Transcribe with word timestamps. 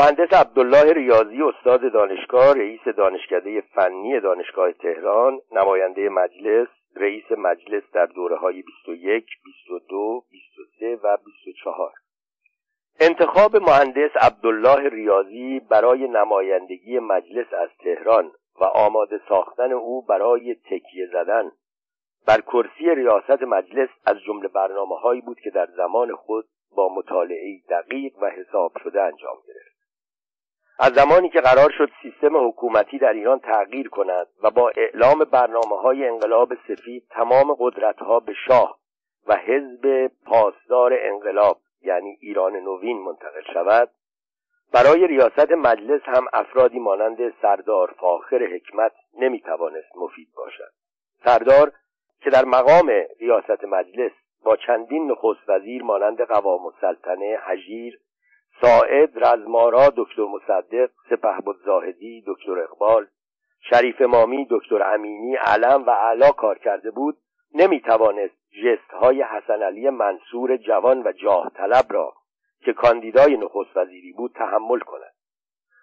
مهندس 0.00 0.32
عبدالله 0.32 0.92
ریاضی 0.92 1.42
استاد 1.42 1.92
دانشگاه 1.92 2.54
رئیس 2.54 2.80
دانشکده 2.96 3.60
فنی 3.60 4.20
دانشگاه 4.20 4.72
تهران 4.72 5.40
نماینده 5.52 6.08
مجلس 6.08 6.68
رئیس 6.96 7.32
مجلس 7.38 7.82
در 7.92 8.06
دوره 8.06 8.36
های 8.36 8.62
21, 8.62 9.26
22, 9.44 10.24
23 10.30 11.00
و 11.02 11.16
24 11.16 11.92
انتخاب 13.00 13.56
مهندس 13.56 14.10
عبدالله 14.20 14.88
ریاضی 14.88 15.60
برای 15.70 16.08
نمایندگی 16.08 16.98
مجلس 16.98 17.52
از 17.52 17.68
تهران 17.84 18.32
و 18.60 18.64
آماده 18.64 19.20
ساختن 19.28 19.72
او 19.72 20.02
برای 20.02 20.54
تکیه 20.54 21.08
زدن 21.12 21.52
بر 22.26 22.40
کرسی 22.40 22.94
ریاست 22.94 23.42
مجلس 23.42 23.88
از 24.06 24.16
جمله 24.26 24.48
برنامه 24.48 24.96
هایی 24.96 25.20
بود 25.20 25.40
که 25.40 25.50
در 25.50 25.68
زمان 25.76 26.14
خود 26.14 26.44
با 26.76 26.94
مطالعه 26.94 27.60
دقیق 27.70 28.12
و 28.22 28.30
حساب 28.30 28.72
شده 28.84 29.02
انجام 29.02 29.36
گرفت. 29.46 29.69
از 30.82 30.92
زمانی 30.92 31.28
که 31.28 31.40
قرار 31.40 31.70
شد 31.78 31.90
سیستم 32.02 32.48
حکومتی 32.48 32.98
در 32.98 33.12
ایران 33.12 33.38
تغییر 33.38 33.88
کند 33.88 34.26
و 34.42 34.50
با 34.50 34.72
اعلام 34.76 35.18
برنامه 35.18 35.76
های 35.82 36.08
انقلاب 36.08 36.54
سفید 36.68 37.06
تمام 37.10 37.56
قدرت 37.58 37.98
ها 37.98 38.20
به 38.20 38.32
شاه 38.46 38.78
و 39.26 39.36
حزب 39.36 40.10
پاسدار 40.26 40.92
انقلاب 41.00 41.58
یعنی 41.82 42.18
ایران 42.20 42.56
نوین 42.56 42.98
منتقل 42.98 43.52
شود 43.52 43.90
برای 44.72 45.06
ریاست 45.06 45.52
مجلس 45.52 46.00
هم 46.04 46.26
افرادی 46.32 46.78
مانند 46.78 47.34
سردار 47.42 47.94
فاخر 48.00 48.44
حکمت 48.44 48.92
نمی‌توانست 49.18 49.96
مفید 49.96 50.28
باشد. 50.36 50.72
سردار 51.24 51.72
که 52.20 52.30
در 52.30 52.44
مقام 52.44 52.90
ریاست 53.20 53.64
مجلس 53.64 54.12
با 54.44 54.56
چندین 54.56 55.10
نخست 55.10 55.48
وزیر 55.48 55.82
مانند 55.82 56.22
قوام 56.22 56.66
السلطنه 56.66 57.38
حجیر 57.46 58.00
ساعد 58.60 59.24
رزمارا 59.24 59.88
دکتر 59.96 60.22
مصدق 60.22 60.90
سپهبد 61.10 61.56
زاهدی 61.64 62.24
دکتر 62.26 62.58
اقبال 62.58 63.06
شریف 63.70 64.02
مامی 64.02 64.46
دکتر 64.50 64.82
امینی 64.82 65.36
علم 65.36 65.84
و 65.86 65.90
علا 65.90 66.30
کار 66.30 66.58
کرده 66.58 66.90
بود 66.90 67.16
نمی‌توانست 67.54 68.34
جست 68.64 68.90
های 68.90 69.22
حسن 69.22 69.62
علی 69.62 69.90
منصور 69.90 70.56
جوان 70.56 71.02
و 71.02 71.12
جاه 71.12 71.50
طلب 71.54 71.84
را 71.90 72.12
که 72.64 72.72
کاندیدای 72.72 73.36
نخست 73.36 73.76
وزیری 73.76 74.12
بود 74.12 74.32
تحمل 74.32 74.78
کند. 74.78 75.14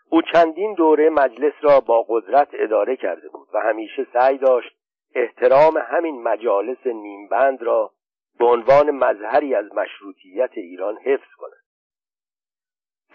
او 0.10 0.22
چندین 0.22 0.74
دوره 0.74 1.10
مجلس 1.10 1.54
را 1.62 1.80
با 1.80 2.06
قدرت 2.10 2.48
اداره 2.54 2.96
کرده 2.96 3.30
بود 3.30 3.48
و 3.54 3.60
همیشه 3.60 4.08
سعی 4.14 4.38
داشت 4.38 4.78
احترام 5.16 5.78
همین 5.78 6.24
مجالس 6.24 6.88
نیمبند 6.88 7.64
را 7.64 7.92
به 8.40 8.46
عنوان 8.46 8.92
مظهری 8.92 9.56
از 9.56 9.66
مشروطیت 9.76 10.52
ایران 10.54 10.98
حفظ 10.98 11.34
کند. 11.38 11.47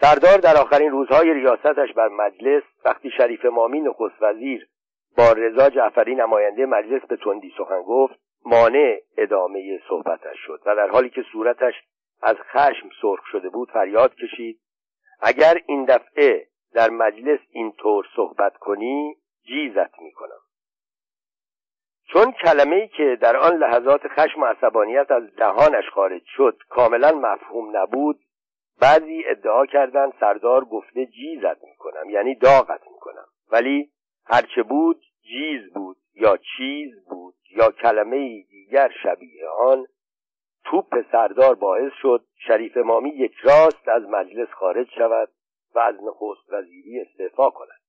سردار 0.03 0.37
در 0.37 0.57
آخرین 0.61 0.91
روزهای 0.91 1.33
ریاستش 1.33 1.93
بر 1.95 2.07
مجلس 2.07 2.63
وقتی 2.85 3.11
شریف 3.17 3.45
مامی 3.45 3.81
نخست 3.81 4.21
وزیر 4.21 4.67
با 5.17 5.31
رضا 5.31 5.69
جعفری 5.69 6.15
نماینده 6.15 6.65
مجلس 6.65 7.01
به 7.01 7.17
تندی 7.17 7.53
سخن 7.57 7.81
گفت 7.81 8.15
مانع 8.45 8.99
ادامه 9.17 9.79
صحبتش 9.89 10.37
شد 10.45 10.61
و 10.65 10.75
در 10.75 10.87
حالی 10.87 11.09
که 11.09 11.21
صورتش 11.31 11.73
از 12.21 12.35
خشم 12.35 12.89
سرخ 13.01 13.25
شده 13.31 13.49
بود 13.49 13.71
فریاد 13.71 14.15
کشید 14.15 14.59
اگر 15.21 15.61
این 15.65 15.85
دفعه 15.85 16.47
در 16.73 16.89
مجلس 16.89 17.39
اینطور 17.51 18.05
صحبت 18.15 18.57
کنی 18.57 19.15
جیزت 19.45 19.99
می‌کنم. 19.99 20.41
چون 22.13 22.31
کلمه 22.31 22.75
ای 22.75 22.87
که 22.87 23.17
در 23.21 23.37
آن 23.37 23.57
لحظات 23.57 24.01
خشم 24.07 24.41
و 24.41 24.45
عصبانیت 24.45 25.11
از 25.11 25.35
دهانش 25.35 25.89
خارج 25.89 26.21
شد 26.25 26.57
کاملا 26.69 27.11
مفهوم 27.11 27.77
نبود 27.77 28.19
بعضی 28.83 29.23
ادعا 29.25 29.65
کردند 29.65 30.13
سردار 30.19 30.65
گفته 30.65 31.05
جیزت 31.05 31.63
می‌کنم 31.63 32.09
یعنی 32.09 32.35
داغت 32.35 32.81
می‌کنم. 32.91 33.25
ولی 33.51 33.91
هرچه 34.25 34.63
بود 34.63 35.01
جیز 35.21 35.73
بود 35.73 35.97
یا 36.13 36.37
چیز 36.57 37.05
بود 37.09 37.35
یا 37.57 37.71
کلمه 37.71 38.43
دیگر 38.49 38.91
شبیه 39.03 39.47
آن 39.47 39.85
توپ 40.65 41.11
سردار 41.11 41.55
باعث 41.55 41.91
شد 42.01 42.25
شریف 42.47 42.77
مامی 42.77 43.09
یک 43.09 43.33
راست 43.43 43.87
از 43.87 44.03
مجلس 44.03 44.49
خارج 44.49 44.87
شود 44.97 45.29
و 45.75 45.79
از 45.79 45.95
نخست 46.03 46.53
وزیری 46.53 46.99
استعفا 47.01 47.49
کند. 47.49 47.81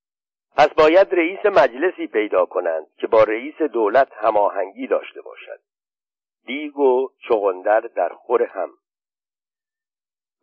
پس 0.56 0.69
باید 0.69 1.15
رئیس 1.15 1.47
مجلسی 1.47 2.06
پیدا 2.06 2.47
کنند 2.47 2.87
که 2.97 3.06
با 3.06 3.22
رئیس 3.22 3.62
دولت 3.62 4.09
هماهنگی 4.12 4.87
داشته 4.87 5.22
باشد. 5.22 5.61
دیگ 6.47 6.78
و 6.78 7.09
چغندر 7.28 7.81
در 7.81 8.09
خور 8.09 8.43
هم. 8.43 8.71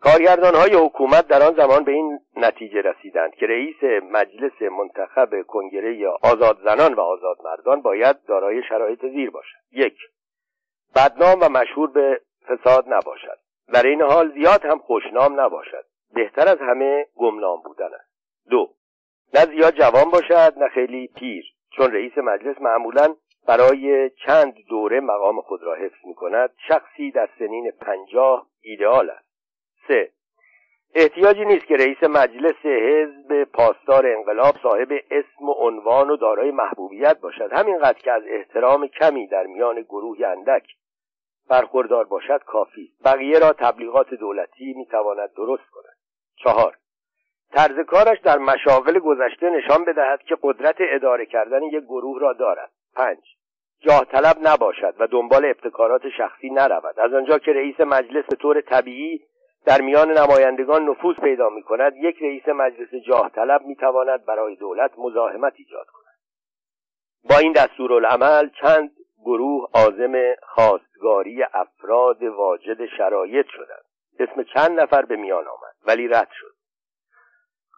کارگردان 0.04 0.56
های 0.56 0.76
حکومت 0.76 1.28
در 1.28 1.44
آن 1.44 1.54
زمان 1.54 1.84
به 1.84 1.92
این 1.92 2.20
نتیجه 2.36 2.82
رسیدند 2.82 3.36
که 3.36 3.46
رئیس 3.48 3.84
مجلس 4.12 4.62
منتخب 4.62 5.42
کنگره 5.42 6.08
آزاد 6.24 6.58
زنان 6.64 6.94
و 6.94 7.02
آزاد 7.02 7.38
مردان 7.44 7.82
باید 7.82 8.16
دارای 8.28 8.64
شرایط 8.70 9.02
زیر 9.02 9.30
باشد. 9.30 9.58
یک 9.72 9.98
بدنام 10.96 11.40
و 11.42 11.50
مشهور 11.50 11.92
به 11.92 12.22
فساد 12.48 12.86
نباشد 12.88 13.38
در 13.74 13.84
این 13.84 14.02
حال 14.02 14.32
زیاد 14.32 14.66
هم 14.66 14.80
خوشنام 14.80 15.40
نباشد. 15.40 15.86
بهتر 16.14 16.48
از 16.48 16.58
همه 16.60 17.06
گمنام 17.16 17.62
بودن 17.62 17.90
است. 17.94 18.12
دو 18.50 18.70
نه 19.34 19.46
زیاد 19.46 19.74
جوان 19.74 20.12
باشد 20.12 20.54
نه 20.58 20.68
خیلی 20.68 21.08
پیر. 21.08 21.46
چون 21.70 21.94
رئیس 21.94 22.18
مجلس 22.18 22.62
معمولا 22.62 23.16
برای 23.48 24.10
چند 24.10 24.54
دوره 24.70 25.00
مقام 25.00 25.42
خود 25.42 25.64
را 25.64 25.76
حفظ 25.76 26.06
می 26.06 26.16
کند 26.16 26.50
شخصی 26.68 27.12
در 27.12 27.30
سنین 27.40 27.72
پنجاه 27.72 28.48
ایدئال 28.62 29.10
است. 29.10 29.31
سه. 29.88 30.12
احتیاجی 30.96 31.46
نیست 31.46 31.66
که 31.66 31.76
رئیس 31.76 32.04
مجلس 32.04 32.66
حزب 32.66 33.44
پاسدار 33.44 34.08
انقلاب 34.08 34.56
صاحب 34.64 34.92
اسم 35.12 35.50
و 35.50 35.52
عنوان 35.52 36.10
و 36.10 36.18
دارای 36.18 36.52
محبوبیت 36.52 37.20
باشد. 37.20 37.54
همینقدر 37.54 38.00
که 38.00 38.12
از 38.12 38.24
احترام 38.28 38.88
کمی 38.88 39.28
در 39.28 39.46
میان 39.46 39.82
گروه 39.82 40.18
اندک 40.28 40.68
برخوردار 41.50 42.04
باشد 42.04 42.44
کافی 42.44 42.94
بقیه 43.06 43.40
را 43.40 43.54
تبلیغات 43.54 44.14
دولتی 44.14 44.74
می‌تواند 44.74 45.34
درست 45.34 45.70
کند. 45.72 45.98
چهار. 46.36 46.78
طرز 47.54 47.86
کارش 47.88 48.20
در 48.20 48.38
مشاغل 48.38 49.00
گذشته 49.00 49.50
نشان 49.50 49.86
بدهد 49.86 50.24
که 50.24 50.38
قدرت 50.42 50.76
اداره 50.80 51.26
کردن 51.26 51.64
یک 51.64 51.84
گروه 51.84 52.22
را 52.22 52.34
دارد. 52.34 52.72
پنج. 52.96 53.20
جاه 53.80 54.06
طلب 54.06 54.36
نباشد 54.44 54.96
و 55.00 55.08
دنبال 55.08 55.46
ابتکارات 55.46 56.02
شخصی 56.18 56.50
نرود. 56.50 57.00
از 57.00 57.14
آنجا 57.14 57.38
که 57.38 57.54
رئیس 57.54 57.80
مجلس 57.80 58.26
به 58.26 58.36
طور 58.36 58.62
طبیعی 58.62 59.22
در 59.66 59.82
میان 59.82 60.12
نمایندگان 60.12 60.90
نفوذ 60.90 61.16
پیدا 61.16 61.50
می 61.50 61.64
کند 61.64 61.96
یک 61.96 62.22
رئیس 62.22 62.48
مجلس 62.48 62.90
جاه 63.08 63.30
طلب 63.30 63.62
می 63.62 63.76
تواند 63.76 64.26
برای 64.26 64.56
دولت 64.56 64.92
مزاحمت 64.98 65.54
ایجاد 65.56 65.88
کند. 65.88 66.16
با 67.30 67.38
این 67.38 67.54
دستورالعمل 67.54 68.50
چند 68.62 68.92
گروه 69.26 69.70
عازم 69.74 70.36
خواستگاری 70.42 71.44
افراد 71.54 72.24
واجد 72.24 72.86
شرایط 72.98 73.46
شدند. 73.50 73.86
اسم 74.20 74.44
چند 74.44 74.80
نفر 74.80 75.02
به 75.02 75.16
میان 75.16 75.48
آمد 75.48 75.76
ولی 75.88 76.08
رد 76.08 76.30
شد. 76.40 76.56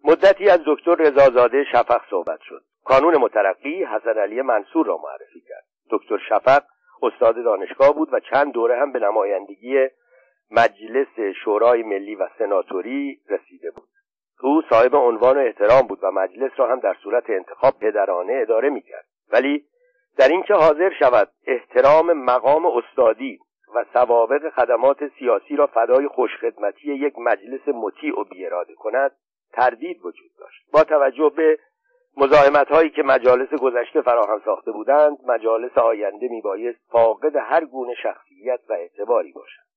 مدتی 0.03 0.49
از 0.49 0.59
دکتر 0.65 0.95
رضازاده 0.95 1.63
شفق 1.71 2.01
صحبت 2.09 2.39
شد. 2.41 2.63
کانون 2.83 3.17
مترقی 3.17 3.83
حسن 3.83 4.17
علی 4.19 4.41
منصور 4.41 4.85
را 4.85 4.97
معرفی 4.97 5.41
کرد. 5.41 5.65
دکتر 5.89 6.17
شفق 6.29 6.63
استاد 7.01 7.43
دانشگاه 7.43 7.93
بود 7.93 8.13
و 8.13 8.19
چند 8.19 8.53
دوره 8.53 8.79
هم 8.79 8.91
به 8.91 8.99
نمایندگی 8.99 9.87
مجلس 10.51 11.19
شورای 11.43 11.83
ملی 11.83 12.15
و 12.15 12.27
سناتوری 12.39 13.19
رسیده 13.29 13.71
بود. 13.71 13.87
او 14.41 14.61
صاحب 14.69 14.95
عنوان 14.95 15.37
احترام 15.37 15.81
بود 15.87 15.99
و 16.03 16.11
مجلس 16.11 16.51
را 16.57 16.71
هم 16.71 16.79
در 16.79 16.93
صورت 17.03 17.29
انتخاب 17.29 17.79
پدرانه 17.79 18.33
اداره 18.41 18.69
می‌کرد. 18.69 19.05
ولی 19.31 19.65
در 20.17 20.27
اینکه 20.27 20.53
حاضر 20.53 20.91
شود 20.99 21.29
احترام 21.47 22.13
مقام 22.13 22.65
استادی 22.65 23.39
و 23.75 23.85
سوابق 23.93 24.49
خدمات 24.49 25.07
سیاسی 25.19 25.55
را 25.55 25.67
فدای 25.67 26.07
خوشخدمتی 26.07 26.93
یک 26.93 27.19
مجلس 27.19 27.67
مطیع 27.67 28.19
و 28.19 28.23
بیاراده 28.23 28.73
کند 28.73 29.11
تردید 29.53 30.05
وجود 30.05 30.31
داشت. 30.39 30.71
با 30.73 30.83
توجه 30.83 31.31
به 31.35 31.59
مزاحمت 32.17 32.67
هایی 32.67 32.89
که 32.89 33.03
مجالس 33.03 33.53
گذشته 33.53 34.01
فراهم 34.01 34.41
ساخته 34.45 34.71
بودند 34.71 35.17
مجالس 35.27 35.77
آینده 35.77 36.27
میبایست 36.27 36.79
فاقد 36.91 37.35
هر 37.35 37.65
گونه 37.65 37.93
شخصیت 38.03 38.59
و 38.69 38.73
اعتباری 38.73 39.31
باشد. 39.31 39.72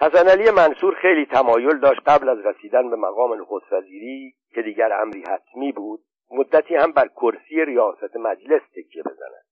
حسن 0.00 0.28
علی 0.28 0.50
منصور 0.50 0.94
خیلی 0.94 1.26
تمایل 1.26 1.78
داشت 1.78 2.00
قبل 2.06 2.28
از 2.28 2.38
رسیدن 2.46 2.90
به 2.90 2.96
مقام 2.96 3.40
نخست 3.40 3.72
وزیری 3.72 4.34
که 4.54 4.62
دیگر 4.62 4.92
امری 4.92 5.24
حتمی 5.30 5.72
بود 5.72 6.00
مدتی 6.30 6.74
هم 6.76 6.92
بر 6.92 7.08
کرسی 7.08 7.64
ریاست 7.64 8.16
مجلس 8.16 8.62
تکیه 8.76 9.02
بزند 9.02 9.44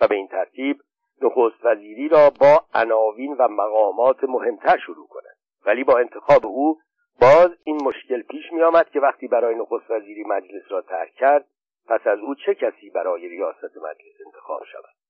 و 0.00 0.08
به 0.08 0.14
این 0.14 0.28
ترتیب 0.28 0.80
نخست 1.22 1.64
وزیری 1.64 2.08
را 2.08 2.30
با 2.40 2.64
عناوین 2.74 3.32
و 3.38 3.48
مقامات 3.48 4.24
مهمتر 4.24 4.78
شروع 4.78 5.06
کند. 5.06 5.36
ولی 5.66 5.84
با 5.84 5.98
انتخاب 5.98 6.46
او 6.46 6.78
باز 7.20 7.50
این 7.64 7.82
مشکل 7.84 8.22
پیش 8.22 8.52
می 8.52 8.62
آمد 8.62 8.90
که 8.90 9.00
وقتی 9.00 9.28
برای 9.28 9.54
نخست 9.54 9.90
وزیری 9.90 10.24
مجلس 10.24 10.62
را 10.68 10.82
ترک 10.82 11.14
کرد 11.14 11.46
پس 11.88 12.06
از 12.06 12.18
او 12.18 12.34
چه 12.34 12.54
کسی 12.54 12.90
برای 12.90 13.28
ریاست 13.28 13.76
مجلس 13.76 14.26
انتخاب 14.26 14.64
شود؟ 14.72 15.01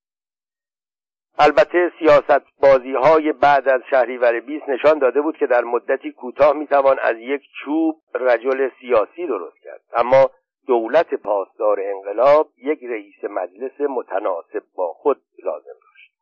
البته 1.38 1.92
سیاست 1.98 2.42
بازی 2.62 2.92
های 2.92 3.32
بعد 3.32 3.68
از 3.68 3.80
شهریور 3.90 4.40
20 4.40 4.68
نشان 4.68 4.98
داده 4.98 5.20
بود 5.20 5.36
که 5.36 5.46
در 5.46 5.64
مدتی 5.64 6.12
کوتاه 6.12 6.52
می‌توان 6.52 6.98
از 6.98 7.16
یک 7.18 7.42
چوب 7.64 7.96
رجل 8.14 8.68
سیاسی 8.80 9.26
درست 9.26 9.58
کرد. 9.64 9.80
اما 9.94 10.30
دولت 10.66 11.14
پاسدار 11.14 11.80
انقلاب 11.80 12.48
یک 12.56 12.84
رئیس 12.84 13.24
مجلس 13.24 13.80
متناسب 13.80 14.62
با 14.76 14.92
خود 14.92 15.22
لازم 15.44 15.78
داشت. 15.82 16.12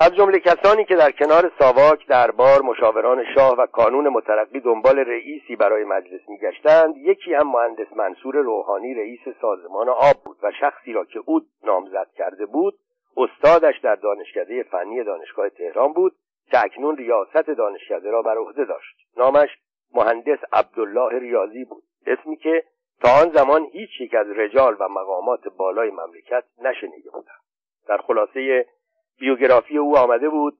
از 0.00 0.14
جمله 0.14 0.38
کسانی 0.38 0.84
که 0.84 0.96
در 0.96 1.10
کنار 1.10 1.52
ساواک 1.58 2.06
دربار 2.06 2.62
مشاوران 2.62 3.24
شاه 3.34 3.54
و 3.58 3.66
کانون 3.66 4.08
مترقی 4.08 4.60
دنبال 4.60 4.98
رئیسی 4.98 5.56
برای 5.56 5.84
مجلس 5.84 6.20
میگشتند 6.28 6.96
یکی 6.96 7.34
هم 7.34 7.48
مهندس 7.48 7.96
منصور 7.96 8.36
روحانی 8.36 8.94
رئیس 8.94 9.20
سازمان 9.40 9.88
آب 9.88 10.16
بود 10.24 10.36
و 10.42 10.52
شخصی 10.60 10.92
را 10.92 11.04
که 11.04 11.20
او 11.24 11.40
نامزد 11.64 12.08
کرده 12.16 12.46
بود 12.46 12.74
استادش 13.16 13.78
در 13.82 13.94
دانشکده 13.94 14.62
فنی 14.62 15.04
دانشگاه 15.04 15.48
تهران 15.48 15.92
بود 15.92 16.12
که 16.50 16.64
اکنون 16.64 16.96
ریاست 16.96 17.50
دانشکده 17.50 18.10
را 18.10 18.22
بر 18.22 18.38
عهده 18.38 18.64
داشت. 18.64 18.96
نامش 19.16 19.48
مهندس 19.94 20.38
عبدالله 20.52 21.18
ریاضی 21.18 21.64
بود. 21.64 21.82
اسمی 22.06 22.36
که 22.36 22.64
تا 23.02 23.08
آن 23.22 23.30
زمان 23.30 23.64
هیچ 23.72 24.00
یک 24.00 24.14
از 24.14 24.26
رجال 24.30 24.76
و 24.80 24.88
مقامات 24.88 25.48
بالای 25.48 25.90
مملکت 25.90 26.44
نشنیده 26.58 27.10
بودند. 27.10 27.40
در 27.88 27.98
خلاصه 27.98 28.66
بیوگرافی 29.18 29.78
او 29.78 29.98
آمده 29.98 30.28
بود 30.28 30.58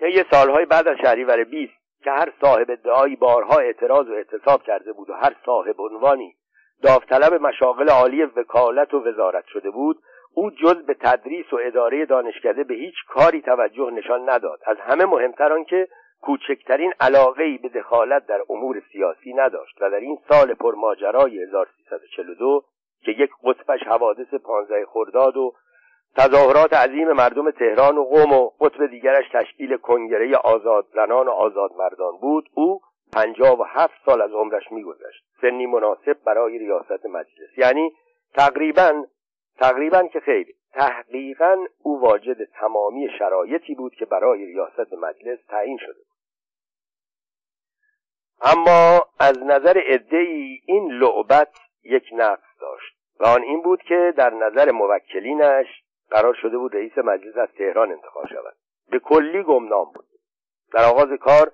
طی 0.00 0.24
سالهای 0.30 0.64
بعد 0.64 0.88
از 0.88 0.96
شهریور 1.02 1.44
20 1.44 1.72
که 2.04 2.10
هر 2.10 2.32
صاحب 2.40 2.70
ادعایی 2.70 3.16
بارها 3.16 3.58
اعتراض 3.58 4.08
و 4.08 4.12
اعتصاب 4.12 4.62
کرده 4.62 4.92
بود 4.92 5.10
و 5.10 5.14
هر 5.14 5.36
صاحب 5.46 5.80
عنوانی 5.80 6.36
داوطلب 6.82 7.34
مشاغل 7.34 7.90
عالی 7.90 8.22
وکالت 8.22 8.94
و 8.94 9.08
وزارت 9.08 9.44
شده 9.46 9.70
بود 9.70 10.02
او 10.34 10.50
جز 10.50 10.76
به 10.86 10.94
تدریس 10.94 11.52
و 11.52 11.58
اداره 11.62 12.06
دانشکده 12.06 12.64
به 12.64 12.74
هیچ 12.74 12.94
کاری 13.08 13.42
توجه 13.42 13.90
نشان 13.90 14.30
نداد. 14.30 14.60
از 14.66 14.76
همه 14.80 15.04
مهمتر 15.04 15.52
آنکه 15.52 15.88
کوچکترین 16.22 16.92
علاقه 17.00 17.44
ای 17.44 17.58
به 17.58 17.68
دخالت 17.68 18.26
در 18.26 18.40
امور 18.50 18.82
سیاسی 18.92 19.32
نداشت 19.34 19.82
و 19.82 19.90
در 19.90 20.00
این 20.00 20.18
سال 20.28 20.54
پرماجرای 20.54 21.42
1342 21.42 22.64
که 23.04 23.12
یک 23.12 23.30
قطبش 23.44 23.80
حوادث 23.82 24.34
پانزده 24.34 24.86
خرداد 24.86 25.36
و 25.36 25.54
تظاهرات 26.16 26.72
عظیم 26.72 27.12
مردم 27.12 27.50
تهران 27.50 27.98
و 27.98 28.04
قوم 28.04 28.32
و 28.32 28.50
قطب 28.60 28.86
دیگرش 28.86 29.24
تشکیل 29.32 29.76
کنگره 29.76 30.36
آزاد 30.36 30.86
زنان 30.94 31.26
و 31.26 31.30
آزاد 31.30 31.70
مردان 31.78 32.16
بود 32.20 32.48
او 32.54 32.80
پنجاه 33.12 33.60
و 33.60 33.62
هفت 33.62 33.94
سال 34.06 34.22
از 34.22 34.32
عمرش 34.32 34.72
میگذشت. 34.72 35.24
سنی 35.40 35.66
مناسب 35.66 36.16
برای 36.26 36.58
ریاست 36.58 37.06
مجلس. 37.06 37.58
یعنی 37.58 37.92
تقریبا 38.34 39.04
تقریبا 39.60 40.02
که 40.02 40.20
خیلی. 40.20 40.54
تحقیقا 40.72 41.56
او 41.82 42.00
واجد 42.00 42.44
تمامی 42.44 43.08
شرایطی 43.18 43.74
بود 43.74 43.94
که 43.94 44.04
برای 44.04 44.46
ریاست 44.46 44.92
مجلس 44.92 45.38
تعیین 45.48 45.78
شده 45.78 45.92
بود. 45.92 46.06
اما 48.42 49.08
از 49.20 49.38
نظر 49.38 49.78
عدهای 49.78 50.60
این 50.66 50.92
لعبت 50.92 51.52
یک 51.84 52.04
نقص 52.12 52.60
داشت 52.60 52.96
و 53.20 53.26
آن 53.26 53.42
این 53.42 53.62
بود 53.62 53.82
که 53.82 54.14
در 54.16 54.30
نظر 54.30 54.70
موکلینش 54.70 55.66
قرار 56.10 56.34
شده 56.34 56.58
بود 56.58 56.74
رئیس 56.74 56.98
مجلس 56.98 57.36
از 57.36 57.48
تهران 57.58 57.92
انتخاب 57.92 58.26
شود. 58.26 58.56
به 58.90 58.98
کلی 58.98 59.42
گمنام 59.42 59.92
بود. 59.94 60.06
در 60.72 60.84
آغاز 60.84 61.18
کار 61.20 61.52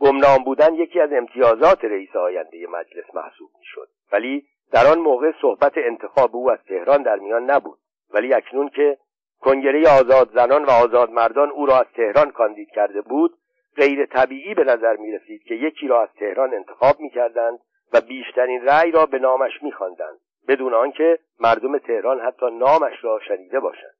گمنام 0.00 0.44
بودن 0.44 0.74
یکی 0.74 1.00
از 1.00 1.12
امتیازات 1.12 1.84
رئیس 1.84 2.16
آینده 2.16 2.66
مجلس 2.66 3.14
محسوب 3.14 3.50
می‌شد. 3.58 3.88
ولی 4.12 4.46
در 4.72 4.86
آن 4.86 4.98
موقع 4.98 5.32
صحبت 5.40 5.72
انتخاب 5.76 6.36
او 6.36 6.50
از 6.50 6.58
تهران 6.68 7.02
در 7.02 7.16
میان 7.16 7.50
نبود 7.50 7.78
ولی 8.10 8.34
اکنون 8.34 8.68
که 8.68 8.98
کنگره 9.40 9.88
آزاد 10.00 10.30
زنان 10.34 10.64
و 10.64 10.70
آزاد 10.70 11.10
مردان 11.10 11.50
او 11.50 11.66
را 11.66 11.78
از 11.78 11.86
تهران 11.96 12.30
کاندید 12.30 12.68
کرده 12.70 13.00
بود 13.00 13.38
غیر 13.76 14.06
طبیعی 14.06 14.54
به 14.54 14.64
نظر 14.64 14.96
می 14.96 15.12
رسید 15.12 15.42
که 15.42 15.54
یکی 15.54 15.88
را 15.88 16.02
از 16.02 16.08
تهران 16.18 16.54
انتخاب 16.54 17.00
می 17.00 17.10
کردند 17.10 17.58
و 17.92 18.00
بیشترین 18.00 18.64
رأی 18.64 18.90
را 18.90 19.06
به 19.06 19.18
نامش 19.18 19.62
می 19.62 19.72
خواندند 19.72 20.18
بدون 20.48 20.74
آنکه 20.74 21.18
مردم 21.40 21.78
تهران 21.78 22.20
حتی 22.20 22.46
نامش 22.50 23.04
را 23.04 23.20
شنیده 23.28 23.60
باشند. 23.60 23.94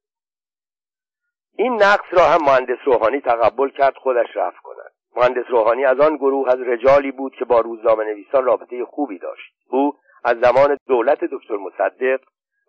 این 1.55 1.73
نقص 1.73 2.07
را 2.11 2.23
هم 2.23 2.45
مهندس 2.45 2.77
روحانی 2.85 3.21
تقبل 3.21 3.69
کرد 3.69 3.95
خودش 3.95 4.27
رفت 4.35 4.57
کند. 4.63 4.91
مهندس 5.15 5.45
روحانی 5.49 5.85
از 5.85 5.99
آن 5.99 6.15
گروه 6.15 6.51
از 6.51 6.59
رجالی 6.59 7.11
بود 7.11 7.35
که 7.35 7.45
با 7.45 7.59
روزنامه 7.59 8.03
نویسان 8.03 8.45
رابطه 8.45 8.85
خوبی 8.85 9.17
داشت. 9.17 9.53
او 9.69 9.93
از 10.23 10.37
زمان 10.39 10.77
دولت 10.87 11.23
دکتر 11.23 11.55
مصدق 11.55 12.19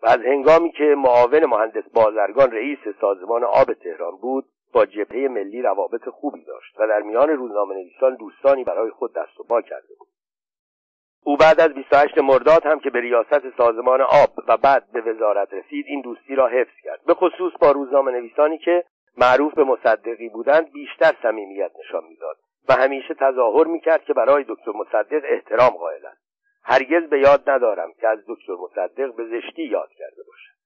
و 0.03 0.07
از 0.07 0.19
هنگامی 0.19 0.73
که 0.73 0.95
معاون 0.99 1.45
مهندس 1.45 1.85
بازرگان 1.95 2.51
رئیس 2.51 2.79
سازمان 3.01 3.45
آب 3.45 3.73
تهران 3.73 4.17
بود 4.17 4.45
با 4.73 4.87
جبهه 4.87 5.29
ملی 5.29 5.63
روابط 5.63 6.09
خوبی 6.09 6.45
داشت 6.45 6.81
و 6.81 6.87
در 6.87 7.01
میان 7.01 7.29
روزنامه 7.29 7.75
نویسان 7.75 8.15
دوستانی 8.15 8.65
برای 8.65 8.91
خود 8.91 9.15
دست 9.15 9.41
و 9.41 9.45
پا 9.45 9.63
کرده 9.63 9.95
بود. 9.99 10.09
او 11.25 11.37
بعد 11.37 11.61
از 11.61 11.75
28 11.75 12.19
مرداد 12.19 12.67
هم 12.67 12.81
که 12.81 12.91
به 12.91 13.01
ریاست 13.01 13.57
سازمان 13.57 14.01
آب 14.01 14.31
و 14.49 14.57
بعد 14.57 14.93
به 14.93 15.01
وزارت 15.01 15.53
رسید 15.53 15.87
این 15.89 16.01
دوستی 16.01 16.35
را 16.35 16.47
حفظ 16.47 16.77
کرد. 16.85 17.01
به 17.07 17.15
خصوص 17.15 17.53
با 17.61 17.71
روزنامه 17.71 18.13
نویسانی 18.13 18.59
که 18.59 18.85
معروف 19.19 19.55
به 19.55 19.65
مصدقی 19.65 20.29
بودند 20.29 20.73
بیشتر 20.73 21.13
صمیمیت 21.23 21.71
نشان 21.79 22.05
می‌داد 22.05 22.37
و 22.69 22.73
همیشه 22.73 23.15
تظاهر 23.15 23.67
می‌کرد 23.67 24.05
که 24.05 24.15
برای 24.15 24.45
دکتر 24.49 24.73
مصدق 24.73 25.23
احترام 25.25 25.71
قائل 25.71 26.07
هرگز 26.71 27.09
به 27.09 27.19
یاد 27.19 27.51
ندارم 27.51 27.93
که 28.01 28.09
از 28.09 28.19
دکتر 28.29 28.53
مصدق 28.53 29.15
به 29.15 29.25
زشتی 29.25 29.63
یاد 29.63 29.91
کرده 29.99 30.23
باشد 30.27 30.61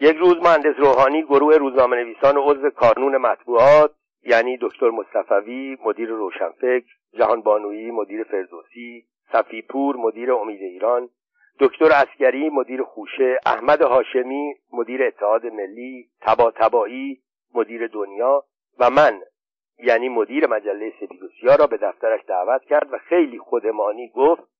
یک 0.00 0.16
روز 0.16 0.36
مهندس 0.36 0.74
روحانی 0.78 1.22
گروه 1.22 1.56
روزنامه 1.56 1.96
نویسان 1.96 2.36
عضو 2.36 2.70
کانون 2.70 3.16
مطبوعات 3.16 3.90
یعنی 4.22 4.58
دکتر 4.60 4.90
مصطفوی 4.90 5.78
مدیر 5.84 6.08
روشنفکر 6.08 6.94
جهان 7.18 7.42
بانویی 7.42 7.90
مدیر 7.90 8.24
فردوسی 8.24 9.06
صفیپور 9.32 9.96
مدیر 9.96 10.32
امید 10.32 10.62
ایران 10.62 11.08
دکتر 11.60 11.92
اسکری 11.92 12.50
مدیر 12.50 12.82
خوشه 12.82 13.38
احمد 13.46 13.82
هاشمی 13.82 14.54
مدیر 14.72 15.02
اتحاد 15.02 15.46
ملی 15.46 16.08
تبا 16.20 16.50
تبایی 16.50 17.22
مدیر 17.54 17.86
دنیا 17.86 18.44
و 18.78 18.90
من 18.90 19.20
یعنی 19.78 20.08
مدیر 20.08 20.46
مجله 20.46 20.92
سپیدوسیا 21.00 21.54
را 21.54 21.66
به 21.66 21.76
دفترش 21.76 22.20
دعوت 22.28 22.62
کرد 22.64 22.92
و 22.92 22.98
خیلی 22.98 23.38
خودمانی 23.38 24.08
گفت 24.08 24.53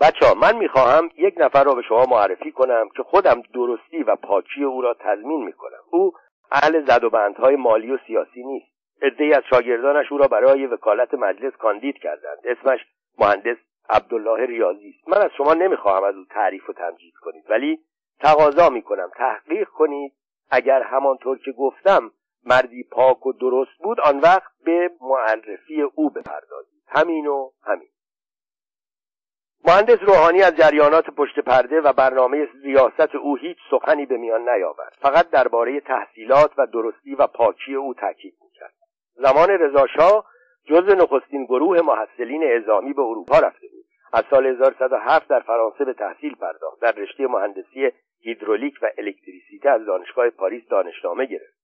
بچه 0.00 0.26
ها 0.26 0.34
من 0.34 0.56
می‌خواهم 0.56 1.10
یک 1.16 1.34
نفر 1.36 1.64
را 1.64 1.74
به 1.74 1.82
شما 1.82 2.06
معرفی 2.10 2.52
کنم 2.52 2.88
که 2.96 3.02
خودم 3.02 3.42
درستی 3.54 4.02
و 4.02 4.16
پاکی 4.16 4.64
او 4.64 4.82
را 4.82 4.94
تضمین 5.00 5.44
می‌کنم. 5.44 5.82
او 5.90 6.12
اهل 6.52 6.84
زد 6.86 7.04
و 7.04 7.10
بندهای 7.10 7.56
مالی 7.56 7.90
و 7.90 7.98
سیاسی 8.06 8.44
نیست. 8.44 8.66
عدهای 9.02 9.32
از 9.32 9.42
شاگردانش 9.50 10.12
او 10.12 10.18
را 10.18 10.28
برای 10.28 10.66
وکالت 10.66 11.14
مجلس 11.14 11.52
کاندید 11.52 11.98
کردند. 11.98 12.38
اسمش 12.44 12.80
مهندس 13.18 13.56
عبدالله 13.90 14.46
ریاضی 14.46 14.94
است. 14.98 15.08
من 15.08 15.18
از 15.18 15.30
شما 15.36 15.54
نمی‌خواهم 15.54 16.04
از 16.04 16.14
او 16.16 16.24
تعریف 16.30 16.70
و 16.70 16.72
تمجید 16.72 17.14
کنید 17.14 17.50
ولی 17.50 17.78
تقاضا 18.20 18.68
می‌کنم. 18.68 19.10
تحقیق 19.16 19.68
کنید. 19.68 20.12
اگر 20.50 20.82
همانطور 20.82 21.38
که 21.38 21.52
گفتم 21.52 22.10
مردی 22.46 22.82
پاک 22.82 23.26
و 23.26 23.32
درست 23.32 23.78
بود 23.82 24.00
آن 24.00 24.18
وقت 24.18 24.52
به 24.64 24.90
معرفی 25.00 25.82
او 25.82 26.10
بپردازید. 26.10 26.82
همین 26.88 27.26
و 27.26 27.50
همین. 27.62 27.88
مهندس 29.66 30.02
روحانی 30.02 30.42
از 30.42 30.56
جریانات 30.56 31.10
پشت 31.10 31.40
پرده 31.40 31.80
و 31.80 31.92
برنامه 31.92 32.48
ریاست 32.62 33.14
او 33.14 33.36
هیچ 33.36 33.58
سخنی 33.70 34.06
به 34.06 34.16
میان 34.16 34.48
نیاورد. 34.48 34.96
فقط 35.02 35.30
درباره 35.30 35.80
تحصیلات 35.80 36.50
و 36.58 36.66
درستی 36.66 37.14
و 37.14 37.26
پاکی 37.26 37.74
او 37.74 37.94
تاکید 37.94 38.34
می‌کرد. 38.42 38.74
زمان 39.14 39.50
رضاشاه 39.50 40.26
جزو 40.66 40.94
نخستین 40.94 41.44
گروه 41.44 41.80
محصلین 41.80 42.42
اعزامی 42.44 42.92
به 42.92 43.02
اروپا 43.02 43.38
رفته 43.38 43.66
بود. 43.68 43.84
از 44.12 44.24
سال 44.30 44.46
1107 44.46 45.28
در 45.28 45.40
فرانسه 45.40 45.84
به 45.84 45.92
تحصیل 45.94 46.34
پرداخت. 46.34 46.80
در 46.80 46.92
رشته 46.92 47.26
مهندسی 47.26 47.90
هیدرولیک 48.20 48.74
و 48.82 48.86
الکتریسیته 48.98 49.70
از 49.70 49.86
دانشگاه 49.86 50.30
پاریس 50.30 50.68
دانشنامه 50.68 51.26
گرفت. 51.26 51.54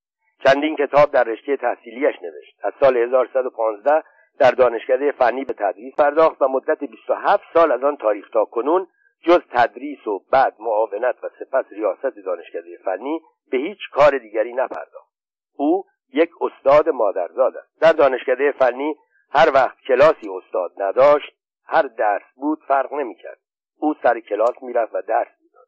چندین 0.47 0.77
کتاب 0.77 1.11
در 1.11 1.25
رشته 1.25 1.57
تحصیلیش 1.57 2.15
نوشت. 2.23 2.57
از 2.63 2.73
سال 2.81 2.97
1115 2.97 4.03
در 4.39 4.51
دانشکده 4.51 5.13
فنی 5.13 5.45
به 5.45 5.55
تدریس 5.55 5.95
پرداخت 5.95 6.43
و 6.43 6.49
مدت 6.49 6.85
27 6.85 7.43
سال 7.55 7.73
از 7.73 7.85
آن 7.85 7.97
تاریخ 7.97 8.31
تا 8.31 8.45
کنون 8.45 8.87
جز 9.23 9.41
تدریس 9.51 10.07
و 10.07 10.19
بعد 10.33 10.55
معاونت 10.61 11.25
و 11.25 11.29
سپس 11.39 11.65
ریاست 11.71 12.17
دانشکده 12.27 12.79
فنی 12.85 13.21
به 13.51 13.59
هیچ 13.59 13.79
کار 13.93 14.19
دیگری 14.19 14.53
نپرداخت. 14.53 15.11
او 15.57 15.85
یک 16.13 16.31
استاد 16.41 16.89
مادرزاد 16.89 17.57
است. 17.57 17.81
در 17.81 17.93
دانشکده 17.93 18.53
فنی 18.53 18.95
هر 19.31 19.51
وقت 19.55 19.77
کلاسی 19.89 20.29
استاد 20.29 20.73
نداشت 20.77 21.37
هر 21.65 21.83
درس 21.83 22.23
بود 22.35 22.59
فرق 22.69 22.93
نمی‌کرد. 22.93 23.39
او 23.79 23.95
سر 24.03 24.21
کلاس 24.21 24.63
می‌رفت 24.63 24.95
و 24.95 25.03
درس 25.03 25.29
می‌داد. 25.43 25.67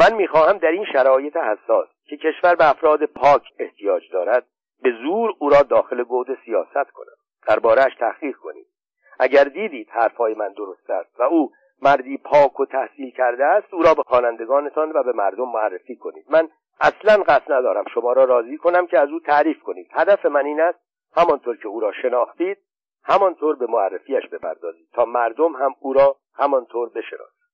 من 0.00 0.16
می‌خواهم 0.16 0.58
در 0.58 0.70
این 0.70 0.84
شرایط 0.92 1.36
حساس 1.36 1.88
که 2.04 2.16
کشور 2.16 2.54
به 2.54 2.70
افراد 2.70 3.04
پاک 3.04 3.42
احتیاج 3.58 4.02
دارد 4.12 4.46
به 4.82 4.90
زور 5.02 5.34
او 5.38 5.48
را 5.48 5.62
داخل 5.62 6.02
گود 6.02 6.38
سیاست 6.44 6.90
کنم. 6.90 7.16
دربارهش 7.46 7.94
تحقیق 8.00 8.36
کنید. 8.36 8.66
اگر 9.18 9.44
دیدید 9.44 9.88
حرفهای 9.90 10.34
من 10.34 10.52
درست 10.52 10.90
است 10.90 11.20
و 11.20 11.22
او 11.22 11.52
مردی 11.82 12.18
پاک 12.18 12.60
و 12.60 12.66
تحصیل 12.66 13.10
کرده 13.10 13.44
است 13.44 13.74
او 13.74 13.82
را 13.82 13.94
به 13.94 14.02
خوانندگانتان 14.02 14.92
و 14.94 15.02
به 15.02 15.12
مردم 15.12 15.48
معرفی 15.48 15.96
کنید. 15.96 16.26
من 16.30 16.48
اصلا 16.80 17.22
قصد 17.22 17.52
ندارم 17.52 17.84
شما 17.94 18.12
را 18.12 18.24
راضی 18.24 18.56
کنم 18.56 18.86
که 18.86 18.98
از 18.98 19.08
او 19.08 19.20
تعریف 19.20 19.62
کنید. 19.62 19.86
هدف 19.92 20.26
من 20.26 20.46
این 20.46 20.60
است 20.60 20.78
همانطور 21.16 21.56
که 21.56 21.68
او 21.68 21.80
را 21.80 21.92
شناختید 22.02 22.58
همانطور 23.04 23.56
به 23.56 23.66
معرفیش 23.66 24.28
بپردازید 24.32 24.88
تا 24.92 25.04
مردم 25.04 25.52
هم 25.56 25.74
او 25.80 25.92
را 25.92 26.16
همانطور 26.34 26.88
بشناسند. 26.88 27.44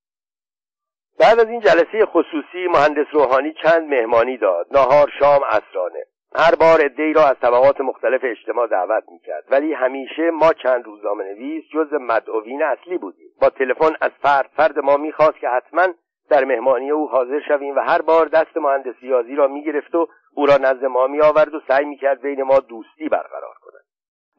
بعد 1.19 1.41
از 1.41 1.47
این 1.47 1.61
جلسه 1.61 2.07
خصوصی 2.07 2.69
مهندس 2.69 3.07
روحانی 3.13 3.55
چند 3.63 3.89
مهمانی 3.89 4.37
داد. 4.37 4.67
ناهار 4.71 5.13
شام 5.19 5.41
اسرانه 5.43 6.07
هر 6.37 6.55
بار 6.55 6.85
ادهی 6.85 7.13
را 7.13 7.23
از 7.23 7.37
طبقات 7.43 7.81
مختلف 7.81 8.21
اجتماع 8.25 8.67
دعوت 8.67 9.05
می‌کرد. 9.13 9.45
ولی 9.51 9.73
همیشه 9.73 10.31
ما 10.31 10.53
چند 10.53 10.85
روزنامه 10.85 11.25
نویس 11.25 11.65
جز 11.73 11.93
مدعوین 11.93 12.63
اصلی 12.63 12.99
بودیم. 12.99 13.29
با 13.41 13.49
تلفن 13.49 13.97
از 14.01 14.11
فرد 14.23 14.51
فرد 14.57 14.79
ما 14.79 14.97
می‌خواست 14.97 15.39
که 15.39 15.49
حتما 15.49 15.87
در 16.31 16.45
مهمانی 16.45 16.91
او 16.91 17.09
حاضر 17.09 17.41
شویم 17.49 17.77
و 17.77 17.81
هر 17.81 18.03
بار 18.03 18.27
دست 18.27 18.57
مهندس 18.57 18.95
ریاضی 19.01 19.35
را 19.35 19.47
می‌گرفت 19.47 19.95
و 19.95 20.09
او 20.35 20.47
را 20.47 20.57
نزد 20.57 20.85
ما 20.85 21.07
میآورد 21.07 21.55
و 21.55 21.61
سعی 21.69 21.85
می‌کرد 21.85 22.21
بین 22.21 22.43
ما 22.43 22.59
دوستی 22.59 23.09
برقرار 23.09 23.55
کند. 23.63 23.85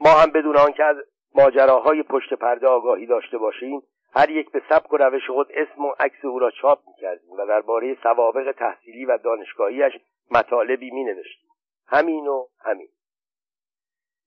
ما 0.02 0.10
هم 0.10 0.32
بدون 0.32 0.58
آنکه 0.58 0.84
از 0.84 0.96
ماجراهای 1.36 2.04
پشت 2.04 2.34
پرده 2.34 2.68
آگاهی 2.68 3.06
داشته 3.06 3.38
باشیم 3.38 3.82
هر 4.16 4.30
یک 4.30 4.52
به 4.52 4.62
سبک 4.70 4.94
و 4.94 4.98
روش 4.98 5.30
خود 5.30 5.48
اسم 5.54 5.86
و 5.86 5.94
عکس 6.00 6.26
او 6.26 6.40
را 6.40 6.52
چاپ 6.52 6.80
می‌کردیم 6.88 7.32
و 7.32 7.46
درباره 7.46 7.98
سوابق 8.04 8.52
تحصیلی 8.52 9.06
و 9.06 9.18
دانشگاهیش 9.18 9.94
مطالبی 10.32 10.92
مینوشتیم. 10.92 11.51
همین 11.92 12.28
و 12.28 12.46
همین. 12.66 12.88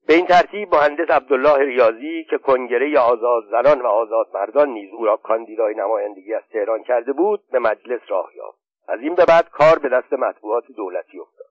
به 0.06 0.14
این 0.14 0.26
ترتیب 0.26 0.74
مهندس 0.74 1.10
عبدالله 1.10 1.58
ریاضی 1.58 2.24
که 2.30 2.38
کنگره 2.38 2.98
آزاد 2.98 3.44
زنان 3.50 3.80
و 3.80 3.86
آزاد 3.86 4.26
مردان 4.34 4.68
نیز 4.68 4.92
او 4.92 5.04
را 5.04 5.16
کاندیدای 5.16 5.74
نمایندگی 5.74 6.34
از 6.34 6.42
تهران 6.52 6.82
کرده 6.82 7.12
بود 7.12 7.40
به 7.52 7.58
مجلس 7.58 8.00
راه 8.08 8.30
یافت. 8.36 8.58
از 8.88 9.00
این 9.00 9.14
به 9.14 9.24
بعد 9.24 9.48
کار 9.50 9.78
به 9.78 9.88
دست 9.88 10.12
مطبوعات 10.12 10.64
دولتی 10.76 11.20
افتاد. 11.20 11.46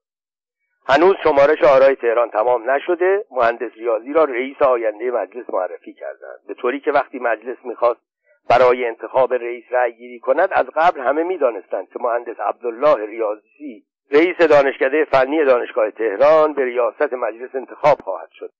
هنوز 0.87 1.15
شمارش 1.23 1.63
آرای 1.63 1.95
تهران 1.95 2.29
تمام 2.29 2.69
نشده 2.69 3.25
مهندس 3.31 3.71
ریاضی 3.75 4.13
را 4.13 4.23
رئیس 4.23 4.61
آینده 4.61 5.11
مجلس 5.11 5.49
معرفی 5.49 5.93
کردند. 5.93 6.39
به 6.47 6.53
طوری 6.53 6.79
که 6.79 6.91
وقتی 6.91 7.19
مجلس 7.19 7.57
می‌خواست 7.63 8.01
برای 8.49 8.85
انتخاب 8.85 9.33
رئیس 9.33 9.65
رأی 9.71 9.93
گیری 9.93 10.19
کند 10.19 10.49
از 10.51 10.65
قبل 10.75 11.01
همه 11.01 11.23
می‌دانستند 11.23 11.89
که 11.89 11.99
مهندس 11.99 12.39
عبدالله 12.39 13.05
ریاضی 13.05 13.85
رئیس 14.11 14.37
دانشکده 14.37 15.05
فنی 15.05 15.45
دانشگاه 15.45 15.91
تهران 15.91 16.53
به 16.53 16.65
ریاست 16.65 17.13
مجلس 17.13 17.55
انتخاب 17.55 18.01
خواهد 18.01 18.29
شد. 18.31 18.51